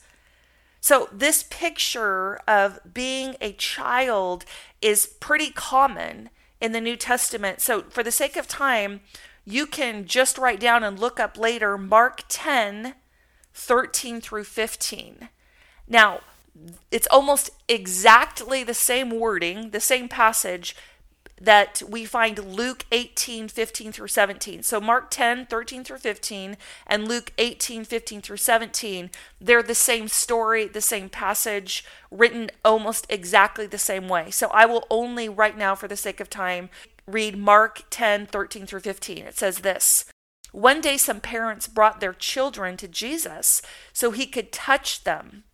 So, 0.81 1.09
this 1.13 1.45
picture 1.51 2.37
of 2.47 2.79
being 2.93 3.37
a 3.41 3.53
child 3.53 4.45
is 4.81 5.07
pretty 5.07 5.51
common 5.51 6.31
in 6.61 6.73
the 6.73 6.81
New 6.81 6.97
Testament. 6.97 7.61
So, 7.61 7.83
for 7.91 8.03
the 8.03 8.13
sake 8.13 8.37
of 8.37 8.47
time, 8.47 9.01
you 9.45 9.67
can 9.67 10.07
just 10.07 10.39
write 10.39 10.61
down 10.61 10.85
and 10.85 10.99
look 10.99 11.19
up 11.19 11.37
later 11.37 11.77
Mark 11.77 12.23
10 12.29 12.95
13 13.55 14.21
through 14.21 14.45
15. 14.45 15.29
Now, 15.89 16.21
it's 16.91 17.09
almost 17.11 17.51
exactly 17.69 18.63
the 18.63 18.75
same 18.75 19.11
wording, 19.11 19.71
the 19.71 19.81
same 19.81 20.09
passage 20.09 20.77
that 21.41 21.83
we 21.89 22.05
find 22.05 22.39
Luke 22.39 22.85
18, 22.91 23.49
15 23.49 23.93
through 23.93 24.09
17. 24.09 24.63
So 24.63 24.81
Mark 24.81 25.11
10, 25.11 25.47
13 25.47 25.85
through 25.85 25.99
15, 25.99 26.57
and 26.87 27.09
Luke 27.09 27.33
18, 27.39 27.85
15 27.85 28.21
through 28.21 28.37
17, 28.37 29.11
they're 29.41 29.63
the 29.63 29.75
same 29.75 30.09
story, 30.09 30.67
the 30.67 30.81
same 30.81 31.09
passage, 31.09 31.85
written 32.11 32.51
almost 32.65 33.07
exactly 33.09 33.67
the 33.67 33.79
same 33.79 34.09
way. 34.09 34.31
So 34.31 34.49
I 34.49 34.67
will 34.67 34.87
only, 34.91 35.29
right 35.29 35.57
now, 35.57 35.75
for 35.75 35.89
the 35.89 35.97
sake 35.97 36.21
of 36.21 36.31
time, 36.31 36.71
read 37.07 37.37
Mark 37.37 37.85
10, 37.91 38.27
13 38.27 38.67
through 38.67 38.81
15. 38.81 39.19
It 39.19 39.39
says 39.39 39.61
this. 39.61 40.05
One 40.53 40.81
day, 40.81 40.97
some 40.97 41.21
parents 41.21 41.69
brought 41.69 42.01
their 42.01 42.15
children 42.15 42.77
to 42.79 42.89
Jesus 42.89 43.61
so 43.93 44.11
he 44.11 44.27
could 44.27 44.51
touch 44.51 45.05
them 45.05 45.45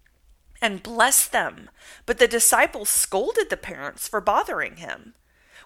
and 0.62 0.82
bless 0.82 1.26
them. 1.26 1.68
But 2.06 2.18
the 2.18 2.28
disciples 2.28 2.88
scolded 2.88 3.50
the 3.50 3.56
parents 3.56 4.08
for 4.08 4.20
bothering 4.20 4.76
him. 4.76 5.14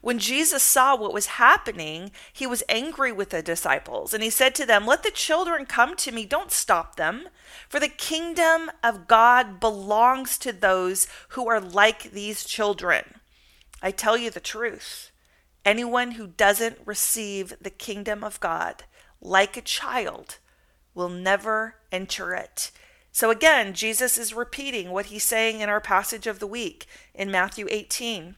When 0.01 0.19
Jesus 0.19 0.63
saw 0.63 0.97
what 0.97 1.13
was 1.13 1.27
happening, 1.27 2.13
he 2.33 2.47
was 2.47 2.63
angry 2.69 3.11
with 3.11 3.31
the 3.31 3.43
disciples, 3.43 4.15
and 4.15 4.23
he 4.23 4.31
said 4.31 4.55
to 4.57 4.67
them, 4.67 4.87
Let 4.87 5.03
the 5.03 5.11
children 5.11 5.67
come 5.67 5.97
to 5.97 6.13
me, 6.13 6.25
don't 6.25 6.53
stop 6.53 6.97
them, 6.97 7.29
for 7.69 7.81
the 7.81 7.89
kingdom 7.89 8.71
of 8.83 9.09
God 9.09 9.59
belongs 9.61 10.39
to 10.39 10.53
those 10.53 11.09
who 11.31 11.49
are 11.49 11.61
like 11.61 12.13
these 12.13 12.45
children. 12.45 13.21
I 13.83 13.91
tell 13.91 14.17
you 14.17 14.31
the 14.31 14.41
truth. 14.41 15.11
Anyone 15.65 16.13
who 16.13 16.27
doesn't 16.27 16.79
receive 16.85 17.55
the 17.61 17.71
kingdom 17.71 18.23
of 18.25 18.41
God 18.41 18.85
like 19.21 19.57
a 19.57 19.63
child 19.63 20.39
will 20.95 21.09
never 21.09 21.77
enter 21.91 22.35
it. 22.35 22.71
So 23.13 23.31
again, 23.31 23.75
Jesus 23.75 24.17
is 24.17 24.33
repeating 24.33 24.91
what 24.91 25.07
he's 25.07 25.25
saying 25.25 25.61
in 25.61 25.69
our 25.69 25.81
passage 25.81 26.27
of 26.27 26.39
the 26.39 26.47
week 26.47 26.87
in 27.15 27.31
Matthew 27.31 27.67
18. 27.69 28.37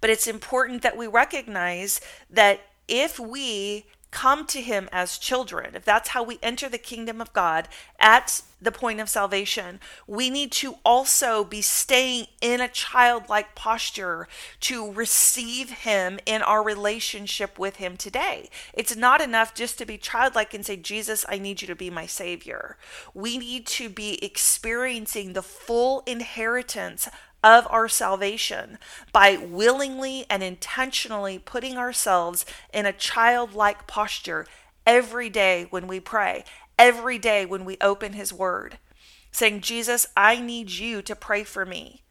But 0.00 0.10
it's 0.10 0.26
important 0.26 0.82
that 0.82 0.96
we 0.96 1.06
recognize 1.06 2.00
that 2.30 2.60
if 2.88 3.18
we 3.18 3.86
come 4.10 4.44
to 4.44 4.60
him 4.60 4.88
as 4.92 5.18
children, 5.18 5.74
if 5.74 5.84
that's 5.84 6.10
how 6.10 6.22
we 6.22 6.38
enter 6.42 6.68
the 6.68 6.78
kingdom 6.78 7.20
of 7.20 7.32
God 7.32 7.68
at 7.98 8.42
the 8.60 8.72
point 8.72 9.00
of 9.00 9.08
salvation, 9.08 9.80
we 10.06 10.28
need 10.28 10.52
to 10.52 10.76
also 10.84 11.44
be 11.44 11.62
staying 11.62 12.26
in 12.40 12.60
a 12.60 12.68
childlike 12.68 13.54
posture 13.54 14.26
to 14.60 14.92
receive 14.92 15.70
him 15.70 16.18
in 16.26 16.42
our 16.42 16.62
relationship 16.62 17.58
with 17.58 17.76
him 17.76 17.96
today. 17.96 18.50
It's 18.74 18.96
not 18.96 19.20
enough 19.20 19.54
just 19.54 19.78
to 19.78 19.86
be 19.86 19.96
childlike 19.96 20.52
and 20.52 20.66
say, 20.66 20.76
Jesus, 20.76 21.24
I 21.28 21.38
need 21.38 21.62
you 21.62 21.68
to 21.68 21.76
be 21.76 21.88
my 21.88 22.06
savior. 22.06 22.76
We 23.14 23.38
need 23.38 23.66
to 23.68 23.88
be 23.88 24.22
experiencing 24.24 25.32
the 25.32 25.42
full 25.42 26.02
inheritance 26.06 27.08
of 27.42 27.66
our 27.70 27.88
salvation 27.88 28.78
by 29.12 29.36
willingly 29.36 30.26
and 30.28 30.42
intentionally 30.42 31.38
putting 31.38 31.76
ourselves 31.76 32.44
in 32.72 32.86
a 32.86 32.92
childlike 32.92 33.86
posture 33.86 34.46
every 34.86 35.30
day 35.30 35.66
when 35.70 35.86
we 35.86 36.00
pray, 36.00 36.44
every 36.78 37.18
day 37.18 37.46
when 37.46 37.64
we 37.64 37.76
open 37.80 38.12
His 38.12 38.32
Word, 38.32 38.78
saying, 39.32 39.60
Jesus, 39.60 40.06
I 40.16 40.40
need 40.40 40.70
you 40.70 41.02
to 41.02 41.16
pray 41.16 41.44
for 41.44 41.64
me. 41.64 42.02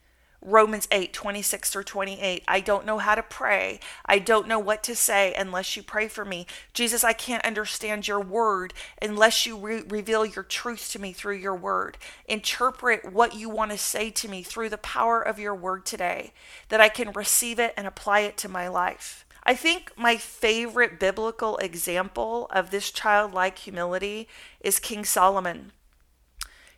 Romans 0.42 0.88
8, 0.92 1.12
26 1.12 1.70
through 1.70 1.84
28. 1.84 2.44
I 2.48 2.60
don't 2.62 2.86
know 2.86 2.98
how 2.98 3.16
to 3.16 3.24
pray. 3.24 3.80
I 4.06 4.20
don't 4.20 4.48
know 4.48 4.60
what 4.60 4.84
to 4.84 4.96
say 4.96 5.34
unless 5.38 5.76
you 5.76 5.84
pray 5.84 6.08
for 6.08 6.24
me. 6.24 6.48
Jesus, 6.74 7.04
I 7.04 7.14
can't 7.14 7.46
understand 7.46 8.08
your 8.08 8.22
word 8.22 8.74
unless 9.02 9.46
you 9.46 9.58
re- 9.58 9.84
reveal 9.88 10.26
your 10.26 10.44
truth 10.44 10.92
to 10.92 11.00
me 11.00 11.12
through 11.12 11.38
your 11.38 11.56
word. 11.56 11.98
Interpret 12.26 13.12
what 13.12 13.36
you 13.36 13.50
want 13.50 13.72
to 13.72 13.78
say 13.78 14.10
to 14.12 14.30
me 14.30 14.42
through 14.42 14.70
the 14.70 14.78
power 14.78 15.22
of 15.22 15.40
your 15.40 15.56
word 15.56 15.86
today, 15.86 16.32
that 16.70 16.82
I 16.82 16.90
can 16.90 17.12
receive 17.12 17.60
it 17.60 17.74
and 17.76 17.86
apply 17.86 18.22
it 18.22 18.38
to 18.38 18.50
my 18.50 18.68
life. 18.68 19.26
I 19.44 19.56
think 19.56 19.92
my 19.98 20.16
favorite 20.16 21.00
biblical 21.00 21.58
example 21.58 22.48
of 22.52 22.72
this 22.72 22.92
childlike 22.92 23.58
humility 23.58 24.28
is 24.62 24.80
King 24.80 25.04
Solomon. 25.04 25.72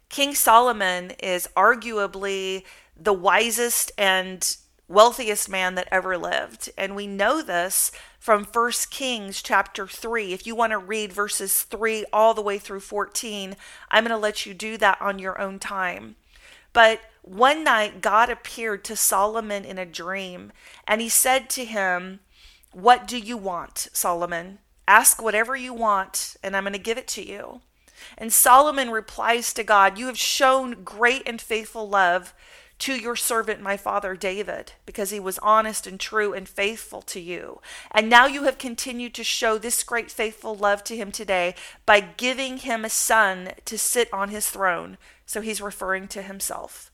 King 0.09 0.35
Solomon 0.35 1.11
is 1.23 1.47
arguably 1.55 2.63
the 3.03 3.13
wisest 3.13 3.91
and 3.97 4.57
wealthiest 4.87 5.49
man 5.49 5.75
that 5.75 5.87
ever 5.91 6.17
lived. 6.17 6.69
And 6.77 6.95
we 6.95 7.07
know 7.07 7.41
this 7.41 7.91
from 8.19 8.43
1 8.45 8.71
Kings 8.89 9.41
chapter 9.41 9.87
3. 9.87 10.33
If 10.33 10.45
you 10.45 10.55
want 10.55 10.71
to 10.71 10.77
read 10.77 11.13
verses 11.13 11.63
3 11.63 12.05
all 12.11 12.33
the 12.33 12.41
way 12.41 12.59
through 12.59 12.81
14, 12.81 13.55
I'm 13.89 14.03
going 14.03 14.11
to 14.11 14.17
let 14.17 14.45
you 14.45 14.53
do 14.53 14.77
that 14.77 15.01
on 15.01 15.17
your 15.17 15.39
own 15.39 15.59
time. 15.59 16.15
But 16.73 17.01
one 17.21 17.63
night, 17.63 18.01
God 18.01 18.29
appeared 18.29 18.83
to 18.85 18.95
Solomon 18.95 19.65
in 19.65 19.77
a 19.77 19.85
dream, 19.85 20.51
and 20.87 21.01
he 21.01 21.09
said 21.09 21.49
to 21.51 21.65
him, 21.65 22.19
What 22.71 23.07
do 23.07 23.17
you 23.17 23.37
want, 23.37 23.87
Solomon? 23.93 24.59
Ask 24.87 25.21
whatever 25.21 25.55
you 25.55 25.73
want, 25.73 26.35
and 26.43 26.55
I'm 26.55 26.63
going 26.63 26.73
to 26.73 26.79
give 26.79 26.97
it 26.97 27.07
to 27.09 27.25
you. 27.25 27.61
And 28.17 28.33
Solomon 28.33 28.89
replies 28.89 29.53
to 29.53 29.63
God, 29.63 29.97
You 29.97 30.07
have 30.07 30.17
shown 30.17 30.83
great 30.83 31.23
and 31.27 31.39
faithful 31.39 31.87
love 31.87 32.33
to 32.81 32.95
your 32.95 33.15
servant, 33.15 33.61
my 33.61 33.77
father 33.77 34.15
David, 34.15 34.73
because 34.87 35.11
he 35.11 35.19
was 35.19 35.37
honest 35.39 35.85
and 35.85 35.99
true 35.99 36.33
and 36.33 36.49
faithful 36.49 37.03
to 37.03 37.19
you. 37.19 37.61
And 37.91 38.09
now 38.09 38.25
you 38.25 38.43
have 38.43 38.57
continued 38.57 39.13
to 39.13 39.23
show 39.23 39.59
this 39.59 39.83
great 39.83 40.09
faithful 40.09 40.55
love 40.55 40.83
to 40.85 40.95
him 40.95 41.11
today 41.11 41.53
by 41.85 41.99
giving 41.99 42.57
him 42.57 42.83
a 42.83 42.89
son 42.89 43.51
to 43.65 43.77
sit 43.77 44.11
on 44.11 44.29
his 44.29 44.49
throne. 44.49 44.97
So 45.27 45.41
he's 45.41 45.61
referring 45.61 46.07
to 46.09 46.23
himself. 46.23 46.91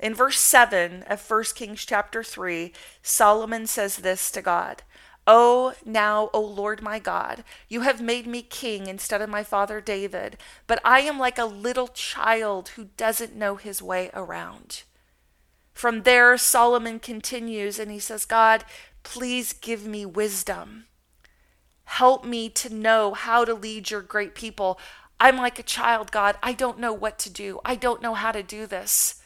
In 0.00 0.14
verse 0.14 0.40
7 0.40 1.04
of 1.04 1.30
1 1.30 1.44
Kings 1.54 1.84
chapter 1.86 2.24
3, 2.24 2.72
Solomon 3.00 3.68
says 3.68 3.98
this 3.98 4.32
to 4.32 4.42
God. 4.42 4.82
Oh, 5.28 5.74
now, 5.84 6.28
O 6.34 6.40
Lord 6.40 6.82
my 6.82 6.98
God, 6.98 7.44
you 7.68 7.82
have 7.82 8.02
made 8.02 8.26
me 8.26 8.42
king 8.42 8.88
instead 8.88 9.22
of 9.22 9.30
my 9.30 9.44
father 9.44 9.80
David, 9.80 10.38
but 10.66 10.80
I 10.84 11.02
am 11.02 11.20
like 11.20 11.38
a 11.38 11.44
little 11.44 11.88
child 11.88 12.70
who 12.70 12.88
doesn't 12.96 13.36
know 13.36 13.54
his 13.54 13.80
way 13.80 14.10
around. 14.12 14.82
From 15.74 16.04
there, 16.04 16.38
Solomon 16.38 17.00
continues 17.00 17.78
and 17.80 17.90
he 17.90 17.98
says, 17.98 18.24
God, 18.24 18.64
please 19.02 19.52
give 19.52 19.86
me 19.86 20.06
wisdom. 20.06 20.86
Help 21.84 22.24
me 22.24 22.48
to 22.48 22.72
know 22.72 23.12
how 23.12 23.44
to 23.44 23.54
lead 23.54 23.90
your 23.90 24.00
great 24.00 24.34
people. 24.34 24.78
I'm 25.20 25.36
like 25.36 25.58
a 25.58 25.64
child, 25.64 26.12
God. 26.12 26.36
I 26.42 26.52
don't 26.52 26.78
know 26.78 26.92
what 26.92 27.18
to 27.20 27.30
do. 27.30 27.60
I 27.64 27.74
don't 27.74 28.00
know 28.00 28.14
how 28.14 28.32
to 28.32 28.42
do 28.42 28.66
this. 28.66 29.20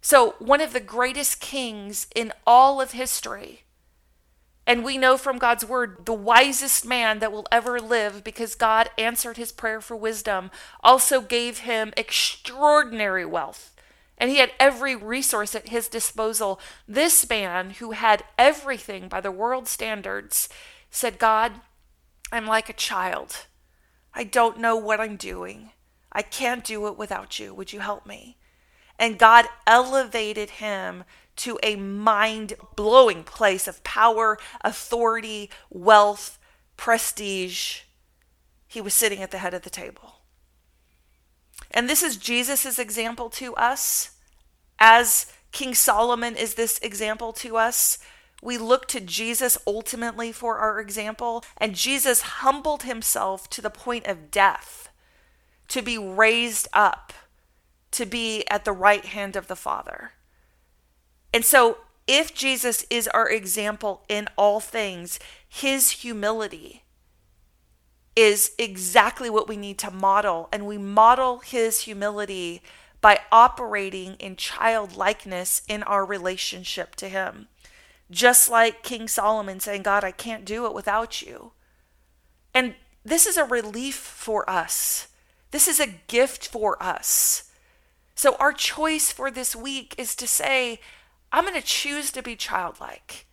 So, 0.00 0.34
one 0.38 0.60
of 0.60 0.74
the 0.74 0.80
greatest 0.80 1.40
kings 1.40 2.06
in 2.14 2.32
all 2.46 2.80
of 2.80 2.92
history, 2.92 3.62
and 4.66 4.84
we 4.84 4.98
know 4.98 5.16
from 5.16 5.38
God's 5.38 5.64
word, 5.64 6.04
the 6.04 6.12
wisest 6.12 6.84
man 6.84 7.20
that 7.20 7.32
will 7.32 7.46
ever 7.50 7.80
live 7.80 8.22
because 8.22 8.54
God 8.54 8.90
answered 8.98 9.38
his 9.38 9.50
prayer 9.50 9.80
for 9.80 9.96
wisdom, 9.96 10.50
also 10.82 11.22
gave 11.22 11.60
him 11.60 11.92
extraordinary 11.96 13.24
wealth 13.24 13.73
and 14.18 14.30
he 14.30 14.38
had 14.38 14.52
every 14.60 14.94
resource 14.94 15.54
at 15.54 15.68
his 15.68 15.88
disposal. 15.88 16.60
This 16.86 17.28
man, 17.28 17.70
who 17.70 17.92
had 17.92 18.24
everything 18.38 19.08
by 19.08 19.20
the 19.20 19.30
world 19.30 19.68
standards, 19.68 20.48
said, 20.90 21.18
God, 21.18 21.52
I'm 22.30 22.46
like 22.46 22.68
a 22.68 22.74
child. 22.74 23.46
I 24.14 24.24
don't 24.24 24.58
know 24.58 24.76
what 24.76 25.00
I'm 25.00 25.16
doing. 25.16 25.70
I 26.12 26.22
can't 26.22 26.64
do 26.64 26.86
it 26.86 26.96
without 26.96 27.38
you. 27.38 27.52
Would 27.54 27.72
you 27.72 27.80
help 27.80 28.06
me? 28.06 28.36
And 28.98 29.18
God 29.18 29.46
elevated 29.66 30.50
him 30.50 31.04
to 31.36 31.58
a 31.64 31.74
mind 31.74 32.54
blowing 32.76 33.24
place 33.24 33.66
of 33.66 33.82
power, 33.82 34.38
authority, 34.62 35.50
wealth, 35.68 36.38
prestige. 36.76 37.80
He 38.68 38.80
was 38.80 38.94
sitting 38.94 39.20
at 39.20 39.32
the 39.32 39.38
head 39.38 39.54
of 39.54 39.62
the 39.62 39.70
table. 39.70 40.20
And 41.74 41.90
this 41.90 42.02
is 42.02 42.16
Jesus' 42.16 42.78
example 42.78 43.28
to 43.30 43.54
us. 43.56 44.12
As 44.78 45.26
King 45.54 45.74
Solomon 45.74 46.36
is 46.36 46.54
this 46.54 46.78
example 46.78 47.32
to 47.34 47.56
us. 47.56 47.98
We 48.42 48.58
look 48.58 48.86
to 48.88 49.00
Jesus 49.00 49.58
ultimately 49.66 50.32
for 50.32 50.58
our 50.58 50.80
example, 50.80 51.44
and 51.56 51.74
Jesus 51.74 52.20
humbled 52.20 52.82
himself 52.82 53.48
to 53.50 53.62
the 53.62 53.70
point 53.70 54.06
of 54.06 54.30
death 54.30 54.90
to 55.68 55.80
be 55.80 55.96
raised 55.96 56.68
up, 56.72 57.12
to 57.92 58.04
be 58.04 58.44
at 58.50 58.64
the 58.64 58.72
right 58.72 59.04
hand 59.04 59.34
of 59.34 59.46
the 59.46 59.56
Father. 59.56 60.12
And 61.32 61.44
so, 61.44 61.78
if 62.06 62.34
Jesus 62.34 62.84
is 62.90 63.08
our 63.08 63.30
example 63.30 64.02
in 64.08 64.28
all 64.36 64.60
things, 64.60 65.18
his 65.48 65.90
humility 65.90 66.83
is 68.16 68.52
exactly 68.58 69.28
what 69.28 69.48
we 69.48 69.56
need 69.56 69.78
to 69.78 69.90
model. 69.90 70.48
And 70.52 70.66
we 70.66 70.78
model 70.78 71.38
his 71.38 71.80
humility 71.80 72.62
by 73.00 73.20
operating 73.30 74.14
in 74.14 74.36
childlikeness 74.36 75.62
in 75.68 75.82
our 75.82 76.04
relationship 76.04 76.94
to 76.96 77.08
him. 77.08 77.48
Just 78.10 78.48
like 78.48 78.82
King 78.82 79.08
Solomon 79.08 79.60
saying, 79.60 79.82
God, 79.82 80.04
I 80.04 80.10
can't 80.10 80.44
do 80.44 80.66
it 80.66 80.74
without 80.74 81.20
you. 81.20 81.52
And 82.54 82.74
this 83.04 83.26
is 83.26 83.36
a 83.36 83.44
relief 83.44 83.96
for 83.96 84.48
us. 84.48 85.08
This 85.50 85.68
is 85.68 85.80
a 85.80 85.94
gift 86.08 86.48
for 86.48 86.82
us. 86.82 87.50
So, 88.14 88.36
our 88.36 88.52
choice 88.52 89.10
for 89.10 89.30
this 89.30 89.56
week 89.56 89.94
is 89.98 90.14
to 90.16 90.26
say, 90.26 90.80
I'm 91.32 91.44
going 91.44 91.60
to 91.60 91.66
choose 91.66 92.12
to 92.12 92.22
be 92.22 92.36
childlike. 92.36 93.26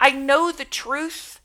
I 0.00 0.10
know 0.12 0.52
the 0.52 0.64
truth. 0.64 1.40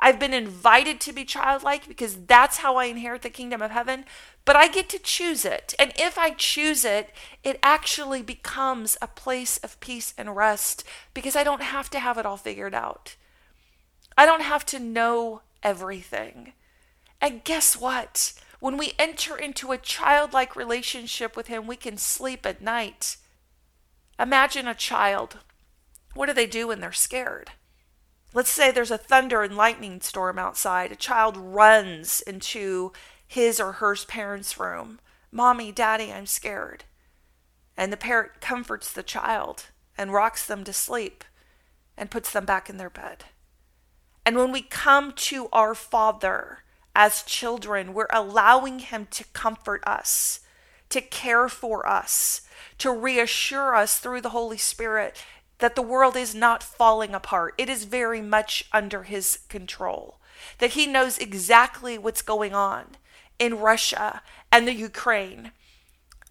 I've 0.00 0.20
been 0.20 0.34
invited 0.34 1.00
to 1.00 1.12
be 1.12 1.24
childlike 1.24 1.88
because 1.88 2.26
that's 2.26 2.58
how 2.58 2.76
I 2.76 2.86
inherit 2.86 3.22
the 3.22 3.30
kingdom 3.30 3.62
of 3.62 3.70
heaven, 3.70 4.04
but 4.44 4.56
I 4.56 4.68
get 4.68 4.88
to 4.90 4.98
choose 4.98 5.44
it. 5.44 5.74
And 5.78 5.92
if 5.96 6.18
I 6.18 6.30
choose 6.30 6.84
it, 6.84 7.10
it 7.42 7.58
actually 7.62 8.22
becomes 8.22 8.96
a 9.00 9.06
place 9.06 9.56
of 9.58 9.80
peace 9.80 10.12
and 10.18 10.36
rest 10.36 10.84
because 11.14 11.36
I 11.36 11.44
don't 11.44 11.62
have 11.62 11.88
to 11.90 11.98
have 11.98 12.18
it 12.18 12.26
all 12.26 12.36
figured 12.36 12.74
out. 12.74 13.16
I 14.16 14.26
don't 14.26 14.42
have 14.42 14.66
to 14.66 14.78
know 14.78 15.42
everything. 15.62 16.52
And 17.20 17.44
guess 17.44 17.76
what? 17.76 18.34
When 18.60 18.76
we 18.76 18.92
enter 18.98 19.36
into 19.36 19.72
a 19.72 19.78
childlike 19.78 20.56
relationship 20.56 21.36
with 21.36 21.48
Him, 21.48 21.66
we 21.66 21.76
can 21.76 21.96
sleep 21.96 22.46
at 22.46 22.62
night. 22.62 23.16
Imagine 24.18 24.68
a 24.68 24.74
child. 24.74 25.38
What 26.14 26.26
do 26.26 26.32
they 26.32 26.46
do 26.46 26.68
when 26.68 26.80
they're 26.80 26.92
scared? 26.92 27.52
Let's 28.34 28.50
say 28.50 28.72
there's 28.72 28.90
a 28.90 28.98
thunder 28.98 29.44
and 29.44 29.56
lightning 29.56 30.00
storm 30.00 30.40
outside. 30.40 30.90
A 30.90 30.96
child 30.96 31.36
runs 31.36 32.20
into 32.20 32.92
his 33.24 33.60
or 33.60 33.72
her 33.72 33.94
parents' 34.08 34.58
room. 34.58 34.98
Mommy, 35.30 35.70
Daddy, 35.70 36.12
I'm 36.12 36.26
scared. 36.26 36.82
And 37.76 37.92
the 37.92 37.96
parent 37.96 38.40
comforts 38.40 38.92
the 38.92 39.04
child 39.04 39.66
and 39.96 40.12
rocks 40.12 40.44
them 40.44 40.64
to 40.64 40.72
sleep 40.72 41.22
and 41.96 42.10
puts 42.10 42.32
them 42.32 42.44
back 42.44 42.68
in 42.68 42.76
their 42.76 42.90
bed. 42.90 43.24
And 44.26 44.36
when 44.36 44.50
we 44.50 44.62
come 44.62 45.12
to 45.12 45.48
our 45.52 45.76
Father 45.76 46.64
as 46.96 47.22
children, 47.22 47.94
we're 47.94 48.08
allowing 48.12 48.80
Him 48.80 49.06
to 49.12 49.24
comfort 49.32 49.82
us, 49.86 50.40
to 50.88 51.00
care 51.00 51.48
for 51.48 51.86
us, 51.86 52.40
to 52.78 52.90
reassure 52.90 53.76
us 53.76 53.98
through 53.98 54.22
the 54.22 54.30
Holy 54.30 54.58
Spirit 54.58 55.22
that 55.58 55.74
the 55.74 55.82
world 55.82 56.16
is 56.16 56.34
not 56.34 56.62
falling 56.62 57.14
apart. 57.14 57.54
It 57.58 57.68
is 57.68 57.84
very 57.84 58.20
much 58.20 58.64
under 58.72 59.04
His 59.04 59.40
control, 59.48 60.20
that 60.58 60.72
He 60.72 60.86
knows 60.86 61.18
exactly 61.18 61.98
what's 61.98 62.22
going 62.22 62.54
on 62.54 62.96
in 63.38 63.58
Russia 63.58 64.22
and 64.50 64.66
the 64.66 64.74
Ukraine 64.74 65.52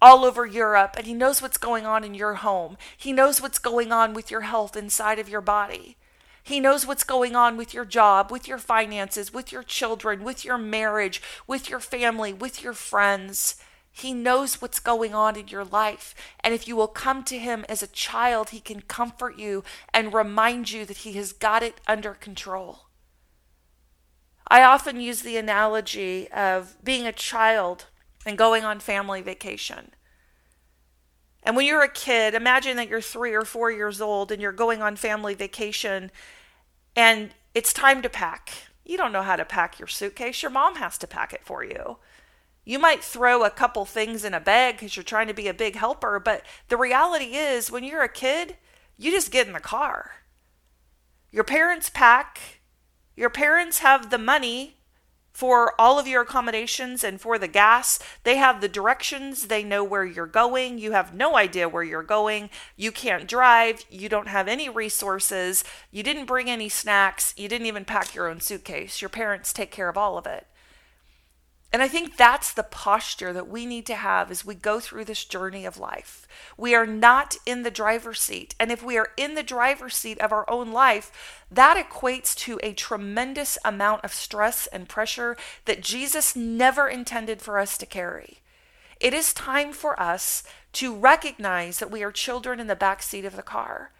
all 0.01 0.25
over 0.25 0.45
Europe, 0.45 0.95
and 0.97 1.07
He 1.07 1.13
knows 1.13 1.41
what's 1.41 1.57
going 1.57 1.85
on 1.85 2.03
in 2.03 2.13
your 2.13 2.35
home. 2.35 2.77
He 2.97 3.13
knows 3.13 3.41
what's 3.41 3.59
going 3.59 3.91
on 3.93 4.13
with 4.13 4.29
your 4.29 4.41
health 4.41 4.75
inside 4.75 5.17
of 5.17 5.29
your 5.29 5.41
body. 5.41 5.95
He 6.43 6.59
knows 6.59 6.85
what's 6.85 7.05
going 7.05 7.37
on 7.37 7.55
with 7.55 7.73
your 7.73 7.85
job, 7.85 8.29
with 8.29 8.45
your 8.45 8.57
finances, 8.57 9.33
with 9.33 9.53
your 9.53 9.63
children, 9.63 10.25
with 10.25 10.43
your 10.43 10.57
marriage, 10.57 11.21
with 11.47 11.69
your 11.69 11.79
family, 11.79 12.33
with 12.33 12.61
your 12.61 12.73
friends. 12.73 13.55
He 13.95 14.11
knows 14.11 14.59
what's 14.59 14.79
going 14.79 15.13
on 15.13 15.37
in 15.37 15.49
your 15.49 15.63
life. 15.63 16.15
And 16.43 16.51
if 16.53 16.67
you 16.67 16.75
will 16.75 16.87
come 16.87 17.23
to 17.25 17.37
Him 17.37 17.63
as 17.69 17.83
a 17.83 17.87
child, 17.87 18.49
He 18.49 18.59
can 18.59 18.81
comfort 18.81 19.37
you 19.37 19.63
and 19.93 20.13
remind 20.13 20.71
you 20.71 20.83
that 20.85 20.97
He 20.97 21.13
has 21.13 21.31
got 21.31 21.61
it 21.61 21.79
under 21.87 22.15
control. 22.15 22.87
I 24.47 24.63
often 24.63 24.99
use 24.99 25.21
the 25.21 25.37
analogy 25.37 26.29
of 26.31 26.75
being 26.83 27.05
a 27.05 27.13
child 27.13 27.85
and 28.25 28.35
going 28.35 28.65
on 28.65 28.79
family 28.79 29.21
vacation. 29.21 29.91
And 31.43 31.55
when 31.55 31.67
you're 31.67 31.83
a 31.83 31.89
kid, 31.89 32.33
imagine 32.33 32.77
that 32.77 32.89
you're 32.89 33.01
three 33.01 33.33
or 33.33 33.45
four 33.45 33.71
years 33.71 34.01
old 34.01 34.31
and 34.31 34.41
you're 34.41 34.51
going 34.51 34.81
on 34.81 34.95
family 34.95 35.35
vacation 35.35 36.09
and 36.95 37.31
it's 37.53 37.73
time 37.73 38.01
to 38.01 38.09
pack. 38.09 38.51
You 38.83 38.97
don't 38.97 39.11
know 39.11 39.21
how 39.21 39.35
to 39.35 39.45
pack 39.45 39.79
your 39.79 39.87
suitcase. 39.87 40.41
Your 40.41 40.51
mom 40.51 40.75
has 40.75 40.97
to 40.97 41.07
pack 41.07 41.31
it 41.31 41.45
for 41.45 41.63
you. 41.63 41.97
You 42.65 42.79
might 42.79 43.03
throw 43.03 43.43
a 43.43 43.49
couple 43.49 43.85
things 43.85 44.23
in 44.23 44.33
a 44.33 44.39
bag 44.39 44.75
because 44.75 44.95
you're 44.95 45.03
trying 45.03 45.27
to 45.27 45.33
be 45.33 45.47
a 45.47 45.53
big 45.53 45.75
helper, 45.75 46.19
but 46.19 46.43
the 46.69 46.77
reality 46.77 47.35
is 47.35 47.69
when 47.69 47.83
you're 47.83 48.03
a 48.03 48.09
kid, 48.09 48.57
you 48.97 49.11
just 49.11 49.31
get 49.31 49.47
in 49.47 49.53
the 49.53 49.59
car. 49.59 50.11
Your 51.31 51.43
parents 51.43 51.89
pack, 51.89 52.61
your 53.15 53.29
parents 53.29 53.79
have 53.79 54.09
the 54.09 54.17
money 54.17 54.77
for 55.33 55.73
all 55.81 55.97
of 55.97 56.07
your 56.07 56.21
accommodations 56.21 57.03
and 57.03 57.19
for 57.19 57.39
the 57.39 57.47
gas. 57.47 57.99
They 58.23 58.37
have 58.37 58.61
the 58.61 58.69
directions, 58.69 59.47
they 59.47 59.63
know 59.63 59.83
where 59.83 60.05
you're 60.05 60.27
going. 60.27 60.77
You 60.77 60.91
have 60.91 61.13
no 61.13 61.35
idea 61.35 61.67
where 61.67 61.83
you're 61.83 62.03
going. 62.03 62.51
You 62.77 62.91
can't 62.91 63.27
drive, 63.27 63.83
you 63.89 64.09
don't 64.09 64.27
have 64.27 64.47
any 64.47 64.69
resources, 64.69 65.63
you 65.91 66.03
didn't 66.03 66.27
bring 66.27 66.49
any 66.49 66.69
snacks, 66.69 67.33
you 67.35 67.49
didn't 67.49 67.67
even 67.67 67.83
pack 67.83 68.13
your 68.13 68.29
own 68.29 68.39
suitcase. 68.39 69.01
Your 69.01 69.09
parents 69.09 69.51
take 69.51 69.71
care 69.71 69.89
of 69.89 69.97
all 69.97 70.17
of 70.17 70.27
it. 70.27 70.47
And 71.73 71.81
I 71.81 71.87
think 71.87 72.15
that's 72.15 72.53
the 72.53 72.61
posture 72.61 73.33
that 73.33 73.47
we 73.47 73.65
need 73.65 73.87
to 73.87 73.95
have 73.95 74.29
as 74.29 74.45
we 74.45 74.53
go 74.53 74.79
through 74.79 75.05
this 75.05 75.25
journey 75.25 75.65
of 75.65 75.79
life. 75.79 76.27
We 76.55 76.75
are 76.75 76.85
not 76.85 77.35
in 77.47 77.63
the 77.63 77.71
driver's 77.71 78.21
seat. 78.21 78.53
And 78.59 78.71
if 78.71 78.83
we 78.83 78.95
are 78.95 79.09
in 79.17 79.33
the 79.33 79.41
driver's 79.41 79.95
seat 79.95 80.21
of 80.21 80.31
our 80.31 80.47
own 80.47 80.71
life, 80.71 81.41
that 81.49 81.83
equates 81.83 82.35
to 82.35 82.59
a 82.61 82.73
tremendous 82.73 83.57
amount 83.65 84.03
of 84.03 84.13
stress 84.13 84.67
and 84.67 84.87
pressure 84.87 85.35
that 85.65 85.81
Jesus 85.81 86.35
never 86.35 86.87
intended 86.87 87.41
for 87.41 87.57
us 87.57 87.75
to 87.79 87.87
carry. 87.87 88.37
It 88.99 89.15
is 89.15 89.33
time 89.33 89.73
for 89.73 89.99
us 89.99 90.43
to 90.73 90.95
recognize 90.95 91.79
that 91.79 91.91
we 91.91 92.03
are 92.03 92.11
children 92.11 92.59
in 92.59 92.67
the 92.67 92.75
back 92.75 93.01
seat 93.01 93.25
of 93.25 93.35
the 93.35 93.41
car. 93.41 93.91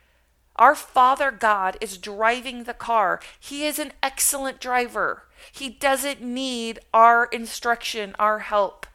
Our 0.56 0.76
Father 0.76 1.32
God 1.32 1.78
is 1.82 1.98
driving 1.98 2.64
the 2.64 2.74
car. 2.74 3.20
He 3.40 3.66
is 3.66 3.80
an 3.80 3.94
excellent 4.04 4.60
driver. 4.60 5.24
He 5.52 5.70
doesn't 5.70 6.22
need 6.22 6.80
our 6.94 7.26
instruction, 7.26 8.16
our 8.20 8.40
help. 8.40 8.86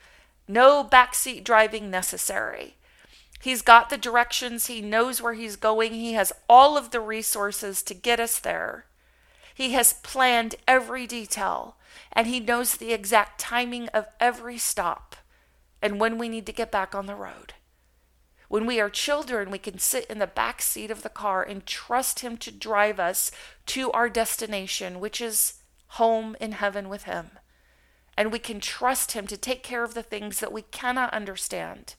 No 0.46 0.84
backseat 0.84 1.44
driving 1.44 1.90
necessary. 1.90 2.76
He's 3.40 3.62
got 3.62 3.88
the 3.90 3.98
directions, 3.98 4.66
he 4.66 4.80
knows 4.80 5.22
where 5.22 5.34
he's 5.34 5.56
going, 5.56 5.92
he 5.92 6.14
has 6.14 6.32
all 6.48 6.76
of 6.76 6.90
the 6.90 7.00
resources 7.00 7.82
to 7.84 7.94
get 7.94 8.18
us 8.18 8.38
there. 8.38 8.86
He 9.54 9.72
has 9.72 9.92
planned 9.92 10.56
every 10.66 11.06
detail, 11.06 11.76
and 12.12 12.26
he 12.26 12.40
knows 12.40 12.76
the 12.76 12.92
exact 12.92 13.40
timing 13.40 13.88
of 13.88 14.06
every 14.20 14.58
stop 14.58 15.16
and 15.80 16.00
when 16.00 16.18
we 16.18 16.28
need 16.28 16.46
to 16.46 16.52
get 16.52 16.72
back 16.72 16.94
on 16.94 17.06
the 17.06 17.14
road. 17.14 17.54
When 18.48 18.66
we 18.66 18.80
are 18.80 18.90
children, 18.90 19.50
we 19.50 19.58
can 19.58 19.78
sit 19.78 20.06
in 20.06 20.18
the 20.18 20.26
back 20.26 20.62
seat 20.62 20.90
of 20.90 21.02
the 21.02 21.10
car 21.10 21.42
and 21.42 21.64
trust 21.66 22.20
him 22.20 22.36
to 22.38 22.50
drive 22.50 22.98
us 22.98 23.30
to 23.66 23.92
our 23.92 24.08
destination, 24.08 25.00
which 25.00 25.20
is 25.20 25.58
home 25.88 26.36
in 26.40 26.52
heaven 26.52 26.88
with 26.88 27.04
Him. 27.04 27.30
And 28.16 28.32
we 28.32 28.38
can 28.38 28.60
trust 28.60 29.12
Him 29.12 29.26
to 29.28 29.36
take 29.36 29.62
care 29.62 29.84
of 29.84 29.94
the 29.94 30.02
things 30.02 30.40
that 30.40 30.52
we 30.52 30.62
cannot 30.62 31.12
understand, 31.12 31.94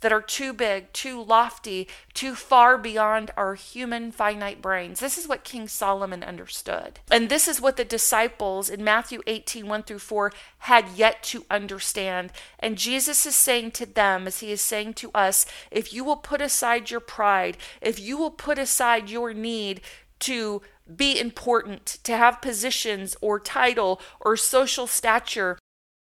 that 0.00 0.12
are 0.12 0.22
too 0.22 0.52
big, 0.52 0.92
too 0.92 1.22
lofty, 1.22 1.88
too 2.14 2.34
far 2.34 2.76
beyond 2.78 3.30
our 3.36 3.54
human 3.54 4.12
finite 4.12 4.60
brains. 4.60 5.00
This 5.00 5.18
is 5.18 5.26
what 5.28 5.44
King 5.44 5.68
Solomon 5.68 6.22
understood. 6.22 7.00
And 7.10 7.28
this 7.28 7.48
is 7.48 7.60
what 7.60 7.76
the 7.76 7.84
disciples 7.84 8.68
in 8.68 8.84
Matthew 8.84 9.20
18 9.26 9.66
1 9.66 9.82
through 9.84 9.98
4 9.98 10.32
had 10.58 10.90
yet 10.96 11.22
to 11.24 11.44
understand. 11.50 12.32
And 12.58 12.78
Jesus 12.78 13.26
is 13.26 13.34
saying 13.34 13.72
to 13.72 13.86
them, 13.86 14.26
as 14.26 14.40
He 14.40 14.52
is 14.52 14.60
saying 14.60 14.94
to 14.94 15.10
us, 15.14 15.46
if 15.70 15.92
you 15.92 16.04
will 16.04 16.16
put 16.16 16.40
aside 16.40 16.90
your 16.90 17.00
pride, 17.00 17.56
if 17.80 17.98
you 17.98 18.16
will 18.16 18.30
put 18.30 18.58
aside 18.58 19.10
your 19.10 19.32
need 19.32 19.80
to 20.18 20.62
be 20.94 21.18
important, 21.18 21.98
to 22.04 22.16
have 22.16 22.40
positions 22.40 23.16
or 23.20 23.40
title 23.40 24.00
or 24.20 24.36
social 24.36 24.86
stature. 24.86 25.58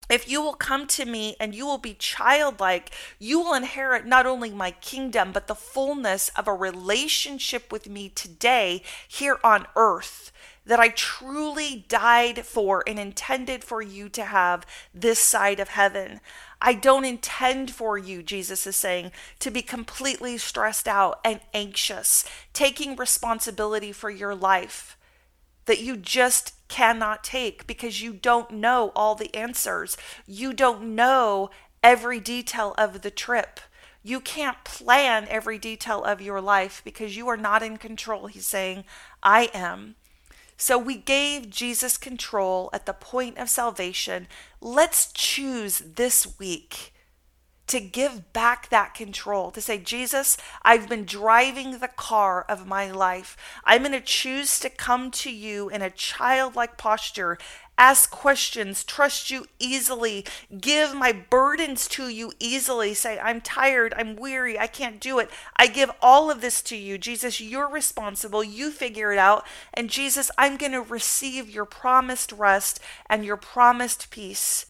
If 0.08 0.28
you 0.28 0.40
will 0.40 0.54
come 0.54 0.86
to 0.88 1.04
me 1.04 1.36
and 1.40 1.54
you 1.54 1.66
will 1.66 1.78
be 1.78 1.94
childlike, 1.94 2.92
you 3.18 3.40
will 3.40 3.54
inherit 3.54 4.06
not 4.06 4.26
only 4.26 4.50
my 4.50 4.70
kingdom, 4.70 5.32
but 5.32 5.46
the 5.46 5.54
fullness 5.54 6.28
of 6.36 6.46
a 6.46 6.54
relationship 6.54 7.72
with 7.72 7.88
me 7.88 8.08
today 8.08 8.82
here 9.08 9.38
on 9.42 9.66
earth 9.74 10.32
that 10.64 10.80
I 10.80 10.88
truly 10.88 11.86
died 11.88 12.44
for 12.44 12.82
and 12.86 12.98
intended 12.98 13.62
for 13.62 13.80
you 13.80 14.08
to 14.10 14.24
have 14.24 14.66
this 14.92 15.20
side 15.20 15.60
of 15.60 15.68
heaven. 15.68 16.20
I 16.60 16.74
don't 16.74 17.04
intend 17.04 17.70
for 17.70 17.96
you, 17.96 18.22
Jesus 18.22 18.66
is 18.66 18.76
saying, 18.76 19.12
to 19.40 19.50
be 19.50 19.62
completely 19.62 20.38
stressed 20.38 20.88
out 20.88 21.20
and 21.24 21.40
anxious, 21.54 22.28
taking 22.52 22.96
responsibility 22.96 23.92
for 23.92 24.10
your 24.10 24.34
life 24.34 24.96
that 25.66 25.80
you 25.80 25.96
just 25.96 26.52
cannot 26.68 27.24
take 27.24 27.66
because 27.66 28.02
you 28.02 28.12
don't 28.12 28.50
know 28.50 28.92
all 28.94 29.14
the 29.14 29.34
answers. 29.34 29.96
You 30.26 30.52
don't 30.52 30.94
know 30.94 31.50
every 31.82 32.20
detail 32.20 32.74
of 32.76 33.02
the 33.02 33.10
trip. 33.10 33.60
You 34.02 34.20
can't 34.20 34.64
plan 34.64 35.26
every 35.28 35.58
detail 35.58 36.04
of 36.04 36.20
your 36.20 36.40
life 36.40 36.80
because 36.84 37.16
you 37.16 37.28
are 37.28 37.36
not 37.36 37.62
in 37.62 37.76
control. 37.76 38.28
He's 38.28 38.46
saying, 38.46 38.84
I 39.22 39.50
am. 39.52 39.96
So 40.56 40.78
we 40.78 40.96
gave 40.96 41.50
Jesus 41.50 41.98
control 41.98 42.70
at 42.72 42.86
the 42.86 42.92
point 42.92 43.36
of 43.36 43.50
salvation. 43.50 44.26
Let's 44.60 45.12
choose 45.12 45.78
this 45.80 46.38
week 46.38 46.92
to 47.66 47.80
give 47.80 48.32
back 48.32 48.68
that 48.68 48.94
control, 48.94 49.50
to 49.50 49.60
say, 49.60 49.78
Jesus, 49.78 50.36
I've 50.62 50.88
been 50.88 51.04
driving 51.04 51.78
the 51.78 51.88
car 51.88 52.44
of 52.48 52.66
my 52.66 52.90
life. 52.90 53.36
I'm 53.64 53.82
going 53.82 53.92
to 53.92 54.00
choose 54.00 54.60
to 54.60 54.70
come 54.70 55.10
to 55.12 55.30
you 55.30 55.68
in 55.68 55.82
a 55.82 55.90
childlike 55.90 56.78
posture, 56.78 57.38
ask 57.76 58.10
questions, 58.10 58.84
trust 58.84 59.30
you 59.30 59.46
easily, 59.58 60.24
give 60.60 60.94
my 60.94 61.12
burdens 61.12 61.88
to 61.88 62.08
you 62.08 62.32
easily. 62.38 62.94
Say, 62.94 63.18
I'm 63.18 63.40
tired, 63.40 63.92
I'm 63.96 64.16
weary, 64.16 64.58
I 64.58 64.68
can't 64.68 65.00
do 65.00 65.18
it. 65.18 65.28
I 65.56 65.66
give 65.66 65.90
all 66.00 66.30
of 66.30 66.40
this 66.40 66.62
to 66.62 66.76
you. 66.76 66.98
Jesus, 66.98 67.40
you're 67.40 67.68
responsible. 67.68 68.44
You 68.44 68.70
figure 68.70 69.12
it 69.12 69.18
out. 69.18 69.44
And 69.74 69.90
Jesus, 69.90 70.30
I'm 70.38 70.56
going 70.56 70.72
to 70.72 70.80
receive 70.80 71.50
your 71.50 71.66
promised 71.66 72.32
rest 72.32 72.80
and 73.10 73.24
your 73.24 73.36
promised 73.36 74.10
peace. 74.10 74.66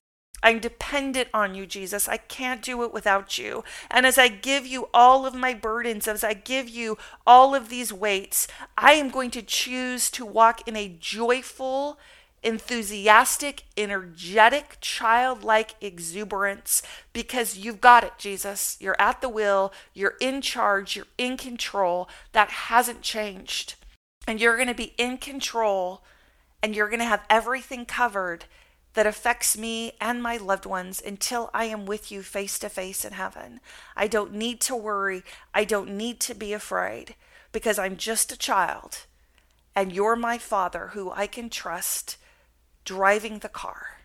I'm 0.46 0.60
dependent 0.60 1.28
on 1.34 1.56
you, 1.56 1.66
Jesus. 1.66 2.06
I 2.06 2.18
can't 2.18 2.62
do 2.62 2.84
it 2.84 2.92
without 2.92 3.36
you. 3.36 3.64
And 3.90 4.06
as 4.06 4.16
I 4.16 4.28
give 4.28 4.64
you 4.64 4.88
all 4.94 5.26
of 5.26 5.34
my 5.34 5.52
burdens, 5.54 6.06
as 6.06 6.22
I 6.22 6.34
give 6.34 6.68
you 6.68 6.98
all 7.26 7.52
of 7.52 7.68
these 7.68 7.92
weights, 7.92 8.46
I 8.78 8.92
am 8.92 9.10
going 9.10 9.32
to 9.32 9.42
choose 9.42 10.08
to 10.12 10.24
walk 10.24 10.68
in 10.68 10.76
a 10.76 10.96
joyful, 11.00 11.98
enthusiastic, 12.44 13.64
energetic, 13.76 14.78
childlike 14.80 15.74
exuberance 15.80 16.80
because 17.12 17.58
you've 17.58 17.80
got 17.80 18.04
it, 18.04 18.12
Jesus. 18.16 18.76
You're 18.78 19.00
at 19.00 19.20
the 19.20 19.28
wheel, 19.28 19.72
you're 19.94 20.14
in 20.20 20.40
charge, 20.42 20.94
you're 20.94 21.08
in 21.18 21.36
control. 21.36 22.08
That 22.30 22.50
hasn't 22.50 23.02
changed. 23.02 23.74
And 24.28 24.40
you're 24.40 24.54
going 24.54 24.68
to 24.68 24.74
be 24.74 24.94
in 24.96 25.18
control 25.18 26.04
and 26.62 26.76
you're 26.76 26.88
going 26.88 27.00
to 27.00 27.04
have 27.04 27.24
everything 27.28 27.84
covered 27.84 28.44
that 28.96 29.06
affects 29.06 29.58
me 29.58 29.92
and 30.00 30.22
my 30.22 30.38
loved 30.38 30.64
ones 30.64 31.02
until 31.04 31.50
I 31.52 31.66
am 31.66 31.84
with 31.84 32.10
you 32.10 32.22
face 32.22 32.58
to 32.60 32.70
face 32.70 33.04
in 33.04 33.12
heaven. 33.12 33.60
I 33.94 34.06
don't 34.06 34.32
need 34.32 34.58
to 34.62 34.74
worry. 34.74 35.22
I 35.52 35.64
don't 35.64 35.90
need 35.98 36.18
to 36.20 36.34
be 36.34 36.54
afraid 36.54 37.14
because 37.52 37.78
I'm 37.78 37.98
just 37.98 38.32
a 38.32 38.38
child 38.38 39.04
and 39.74 39.92
you're 39.92 40.16
my 40.16 40.38
father 40.38 40.88
who 40.94 41.10
I 41.10 41.26
can 41.26 41.50
trust 41.50 42.16
driving 42.86 43.40
the 43.40 43.50
car. 43.50 43.98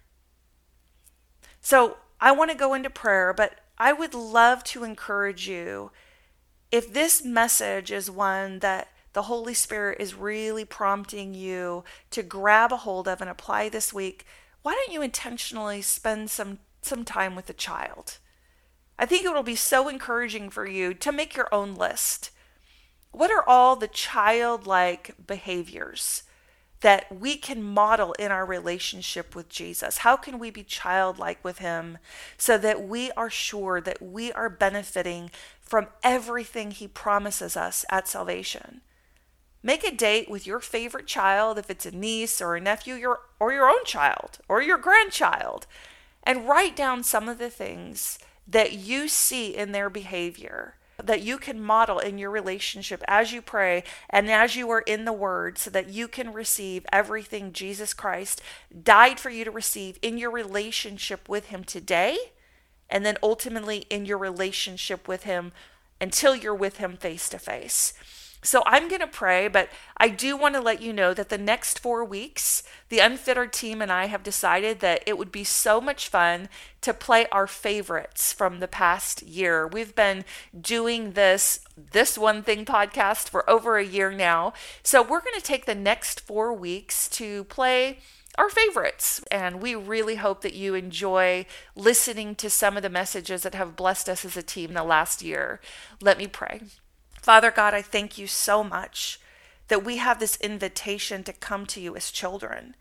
So 1.62 1.96
I 2.20 2.34
want 2.34 2.52
to 2.52 2.58
go 2.58 2.74
into 2.74 2.90
prayer, 2.90 3.34
but 3.34 3.62
I 3.78 3.94
would 3.94 4.14
love 4.14 4.62
to 4.66 4.84
encourage 4.84 5.48
you 5.48 5.92
if 6.70 6.92
this 6.92 7.24
message 7.24 7.94
is 7.94 8.12
one 8.12 8.60
that 8.60 8.90
the 9.14 9.24
Holy 9.24 9.54
Spirit 9.54 10.02
is 10.02 10.16
really 10.16 10.66
prompting 10.66 11.34
you 11.34 11.86
to 12.10 12.24
grab 12.24 12.74
a 12.74 12.78
hold 12.78 13.08
of 13.08 13.22
and 13.22 13.30
apply 13.30 13.70
this 13.70 13.94
week, 13.94 14.26
why 14.62 14.74
don't 14.74 14.94
you 14.94 15.02
intentionally 15.02 15.82
spend 15.82 16.30
some 16.30 16.60
some 16.82 17.06
time 17.06 17.36
with 17.36 17.50
a 17.50 17.54
child? 17.54 18.18
I 18.98 19.06
think 19.06 19.26
it 19.26 19.34
will 19.34 19.44
be 19.44 19.56
so 19.56 19.88
encouraging 19.88 20.50
for 20.50 20.68
you 20.68 20.94
to 20.94 21.12
make 21.12 21.36
your 21.36 21.54
own 21.54 21.76
list. 21.76 22.32
What 23.12 23.32
are 23.32 23.48
all 23.48 23.76
the 23.76 23.88
childlike 23.88 25.16
behaviors 25.26 26.24
that 26.82 27.12
we 27.16 27.36
can 27.38 27.64
model 27.64 28.14
in 28.14 28.32
our 28.32 28.46
relationship 28.46 29.36
with 29.36 29.50
Jesus? 29.50 30.00
How 30.00 30.16
can 30.16 30.40
we 30.40 30.50
be 30.50 30.64
childlike 30.64 31.44
with 31.44 31.60
Him 31.60 31.98
so 32.38 32.58
that 32.58 32.88
we 32.88 33.12
are 33.12 33.30
sure 33.30 33.82
that 33.82 34.02
we 34.02 34.32
are 34.32 34.50
benefiting 34.50 35.32
from 35.60 35.88
everything 36.04 36.72
He 36.72 36.88
promises 36.88 37.56
us 37.56 37.86
at 37.90 38.08
salvation? 38.08 38.82
Make 39.64 39.84
a 39.84 39.96
date 39.96 40.30
with 40.30 40.48
your 40.48 40.60
favorite 40.60 41.08
child, 41.08 41.58
if 41.58 41.70
it's 41.70 41.86
a 41.86 41.92
niece 41.92 42.42
or 42.42 42.56
a 42.56 42.62
nephew, 42.62 42.96
your, 42.96 43.22
or 43.40 43.54
your 43.54 43.70
own 43.70 43.86
child 43.86 44.40
or 44.48 44.62
your 44.62 44.78
grandchild, 44.78 45.68
and 46.24 46.48
write 46.48 46.76
down 46.76 47.04
some 47.04 47.30
of 47.30 47.38
the 47.38 47.50
things 47.50 48.18
that 48.48 48.74
you 48.74 49.08
see 49.08 49.56
in 49.56 49.72
their 49.72 49.90
behavior 49.90 50.76
that 51.04 51.22
you 51.22 51.38
can 51.38 51.62
model 51.62 52.00
in 52.00 52.18
your 52.18 52.30
relationship 52.30 53.04
as 53.08 53.32
you 53.32 53.42
pray 53.42 53.84
and 54.10 54.30
as 54.30 54.56
you 54.56 54.70
are 54.70 54.82
in 54.82 55.06
the 55.06 55.14
Word 55.14 55.58
so 55.58 55.70
that 55.70 55.90
you 55.90 56.08
can 56.08 56.34
receive 56.34 56.86
everything 56.92 57.54
Jesus 57.54 57.94
Christ 57.94 58.42
died 58.84 59.20
for 59.20 59.30
you 59.30 59.44
to 59.44 59.52
receive 59.52 59.98
in 60.02 60.18
your 60.18 60.32
relationship 60.32 61.28
with 61.28 61.48
Him 61.48 61.64
today 61.64 62.18
and 62.90 63.06
then 63.06 63.18
ultimately 63.24 63.86
in 63.90 64.06
your 64.06 64.18
relationship 64.18 65.08
with 65.08 65.24
Him 65.24 65.52
until 66.00 66.36
you're 66.36 66.56
with 66.56 66.78
Him 66.78 66.98
face 66.98 67.30
to 67.30 67.40
face. 67.40 67.94
So 68.42 68.64
I'm 68.66 68.88
going 68.88 69.02
to 69.02 69.08
pray, 69.08 69.48
but 69.48 69.70
I 69.98 70.10
do 70.10 70.36
want 70.36 70.56
to 70.56 70.62
let 70.62 70.82
you 70.82 70.94
know 70.94 71.14
that 71.14 71.30
the 71.30 71.38
next 71.38 71.80
four 71.80 72.04
weeks, 72.04 72.64
the 72.90 73.00
Unfettered 73.00 73.54
team 73.54 73.82
and 73.82 73.92
I 73.92 74.06
have 74.06 74.24
decided 74.24 74.80
that 74.80 75.04
it 75.06 75.18
would 75.18 75.32
be 75.32 75.44
so 75.44 75.80
much 75.80 76.08
fun 76.08 76.50
to 76.82 76.94
play 76.94 77.28
our 77.32 77.46
favorites 77.46 78.34
from 78.34 78.60
the 78.60 78.68
past 78.68 79.22
year. 79.22 79.68
We've 79.68 79.96
been 79.96 80.26
doing 80.60 81.12
this 81.12 81.60
this 81.92 82.18
one 82.18 82.44
thing 82.44 82.66
podcast 82.66 83.30
for 83.30 83.48
over 83.50 83.78
a 83.78 83.86
year 83.86 84.12
now. 84.12 84.54
So 84.84 85.02
we're 85.02 85.22
going 85.22 85.40
to 85.40 85.42
take 85.42 85.66
the 85.66 85.76
next 85.76 86.20
four 86.20 86.54
weeks 86.54 87.08
to 87.10 87.44
play 87.46 88.00
our 88.38 88.50
favorites. 88.50 89.24
And 89.30 89.62
we 89.62 89.76
really 89.76 90.16
hope 90.16 90.42
that 90.42 90.54
you 90.54 90.74
enjoy 90.76 91.46
listening 91.76 92.36
to 92.36 92.50
some 92.50 92.78
of 92.78 92.84
the 92.84 92.90
messages 92.90 93.44
that 93.44 93.56
have 93.56 93.76
blessed 93.76 94.10
us 94.10 94.26
as 94.26 94.38
a 94.38 94.44
team 94.44 94.74
the 94.74 94.84
last 94.84 95.22
year. 95.22 95.60
Let 96.02 96.18
me 96.18 96.28
pray. 96.28 96.62
Father 97.22 97.52
God, 97.52 97.74
I 97.76 97.84
thank 97.84 98.18
you 98.18 98.26
so 98.26 98.64
much 98.64 99.20
that 99.68 99.86
we 99.86 99.98
have 99.98 100.20
this 100.20 100.38
invitation 100.38 101.24
to 101.24 101.34
come 101.34 101.66
to 101.68 101.80
you 101.80 101.96
as 101.96 102.12
children, 102.12 102.76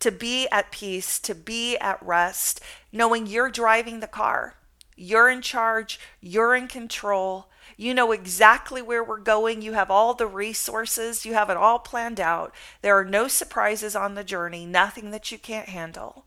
to 0.00 0.10
be 0.10 0.48
at 0.48 0.72
peace, 0.72 1.18
to 1.20 1.34
be 1.34 1.76
at 1.76 2.02
rest, 2.02 2.60
knowing 2.90 3.26
you're 3.26 3.50
driving 3.50 4.00
the 4.00 4.06
car. 4.06 4.56
You're 4.96 5.28
in 5.28 5.42
charge, 5.42 6.00
you're 6.20 6.54
in 6.54 6.68
control. 6.68 7.48
You 7.76 7.94
know 7.94 8.12
exactly 8.12 8.82
where 8.82 9.04
we're 9.04 9.18
going. 9.18 9.62
You 9.62 9.74
have 9.74 9.90
all 9.90 10.14
the 10.14 10.26
resources, 10.26 11.24
you 11.24 11.34
have 11.34 11.50
it 11.50 11.56
all 11.56 11.78
planned 11.78 12.20
out. 12.20 12.54
There 12.80 12.98
are 12.98 13.04
no 13.04 13.28
surprises 13.28 13.94
on 13.94 14.14
the 14.14 14.24
journey, 14.24 14.64
nothing 14.66 15.10
that 15.10 15.30
you 15.30 15.38
can't 15.38 15.68
handle. 15.68 16.24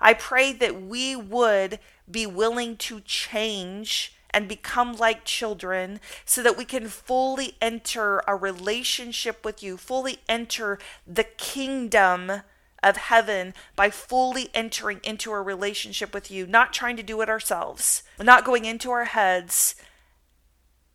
I 0.00 0.12
pray 0.14 0.52
that 0.52 0.82
we 0.82 1.16
would 1.16 1.78
be 2.10 2.26
willing 2.26 2.76
to 2.76 3.00
change 3.00 4.15
and 4.36 4.48
become 4.48 4.92
like 4.92 5.24
children 5.24 5.98
so 6.26 6.42
that 6.42 6.58
we 6.58 6.64
can 6.66 6.88
fully 6.88 7.54
enter 7.62 8.22
a 8.28 8.36
relationship 8.36 9.42
with 9.46 9.62
you, 9.62 9.78
fully 9.78 10.18
enter 10.28 10.78
the 11.06 11.24
kingdom 11.24 12.42
of 12.82 12.98
heaven 12.98 13.54
by 13.76 13.88
fully 13.88 14.50
entering 14.52 15.00
into 15.02 15.32
a 15.32 15.40
relationship 15.40 16.12
with 16.12 16.30
you, 16.30 16.46
not 16.46 16.74
trying 16.74 16.98
to 16.98 17.02
do 17.02 17.22
it 17.22 17.30
ourselves, 17.30 18.02
not 18.20 18.44
going 18.44 18.66
into 18.66 18.90
our 18.90 19.06
heads 19.06 19.74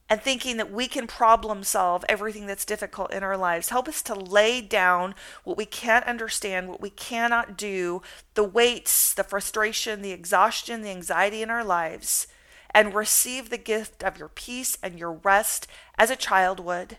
and 0.08 0.22
thinking 0.22 0.58
that 0.58 0.72
we 0.72 0.88
can 0.88 1.08
problem 1.08 1.64
solve 1.64 2.06
everything 2.08 2.46
that's 2.46 2.64
difficult 2.64 3.12
in 3.12 3.24
our 3.24 3.38
lives. 3.38 3.70
Help 3.70 3.88
us 3.88 4.04
to 4.04 4.14
lay 4.14 4.62
down 4.62 5.16
what 5.44 5.58
we 5.58 5.66
can't 5.66 6.06
understand, 6.06 6.70
what 6.70 6.82
we 6.82 6.92
cannot 6.92 7.58
do, 7.58 8.04
the 8.36 8.44
weights, 8.44 9.16
the 9.16 9.24
frustration, 9.24 10.04
the 10.04 10.12
exhaustion, 10.12 10.84
the 10.84 10.92
anxiety 10.92 11.42
in 11.42 11.50
our 11.50 11.64
lives 11.64 12.28
and 12.74 12.94
receive 12.94 13.50
the 13.50 13.58
gift 13.58 14.04
of 14.04 14.18
your 14.18 14.30
peace 14.30 14.78
and 14.82 14.98
your 14.98 15.14
rest 15.14 15.68
as 15.98 16.10
a 16.10 16.16
child 16.16 16.60
would, 16.60 16.98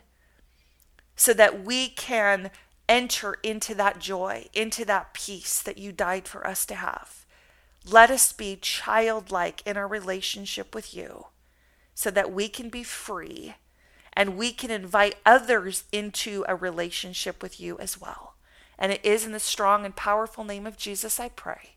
so 1.15 1.33
that 1.33 1.63
we 1.63 1.89
can 1.89 2.51
enter 2.87 3.37
into 3.43 3.73
that 3.75 3.99
joy, 3.99 4.47
into 4.53 4.85
that 4.85 5.13
peace 5.13 5.61
that 5.61 5.77
you 5.77 5.91
died 5.91 6.27
for 6.27 6.45
us 6.45 6.65
to 6.65 6.75
have. 6.75 7.25
Let 7.85 8.09
us 8.09 8.31
be 8.31 8.57
childlike 8.61 9.61
in 9.65 9.77
our 9.77 9.87
relationship 9.87 10.73
with 10.73 10.95
you 10.95 11.27
so 11.93 12.09
that 12.11 12.31
we 12.31 12.47
can 12.47 12.69
be 12.69 12.83
free 12.83 13.55
and 14.13 14.37
we 14.37 14.51
can 14.51 14.71
invite 14.71 15.15
others 15.25 15.83
into 15.91 16.45
a 16.47 16.55
relationship 16.55 17.41
with 17.41 17.59
you 17.59 17.77
as 17.79 17.99
well. 17.99 18.35
And 18.77 18.91
it 18.91 19.03
is 19.03 19.25
in 19.25 19.31
the 19.31 19.39
strong 19.39 19.85
and 19.85 19.95
powerful 19.95 20.43
name 20.43 20.65
of 20.65 20.77
Jesus 20.77 21.19
I 21.19 21.29
pray. 21.29 21.71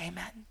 Amen. 0.00 0.46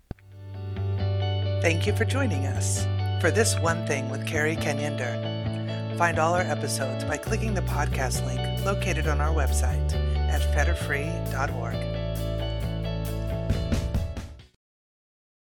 Thank 1.62 1.86
you 1.86 1.94
for 1.94 2.04
joining 2.04 2.46
us 2.46 2.82
for 3.20 3.30
This 3.30 3.56
One 3.60 3.86
Thing 3.86 4.08
with 4.08 4.26
Carrie 4.26 4.56
Kenyon 4.56 4.96
Dern 4.96 5.96
Find 5.96 6.18
all 6.18 6.34
our 6.34 6.40
episodes 6.40 7.04
by 7.04 7.16
clicking 7.16 7.54
the 7.54 7.62
podcast 7.62 8.26
link 8.26 8.66
located 8.66 9.06
on 9.06 9.20
our 9.20 9.32
website 9.32 9.94
at 10.28 10.40
fetterfree.org. 10.40 11.91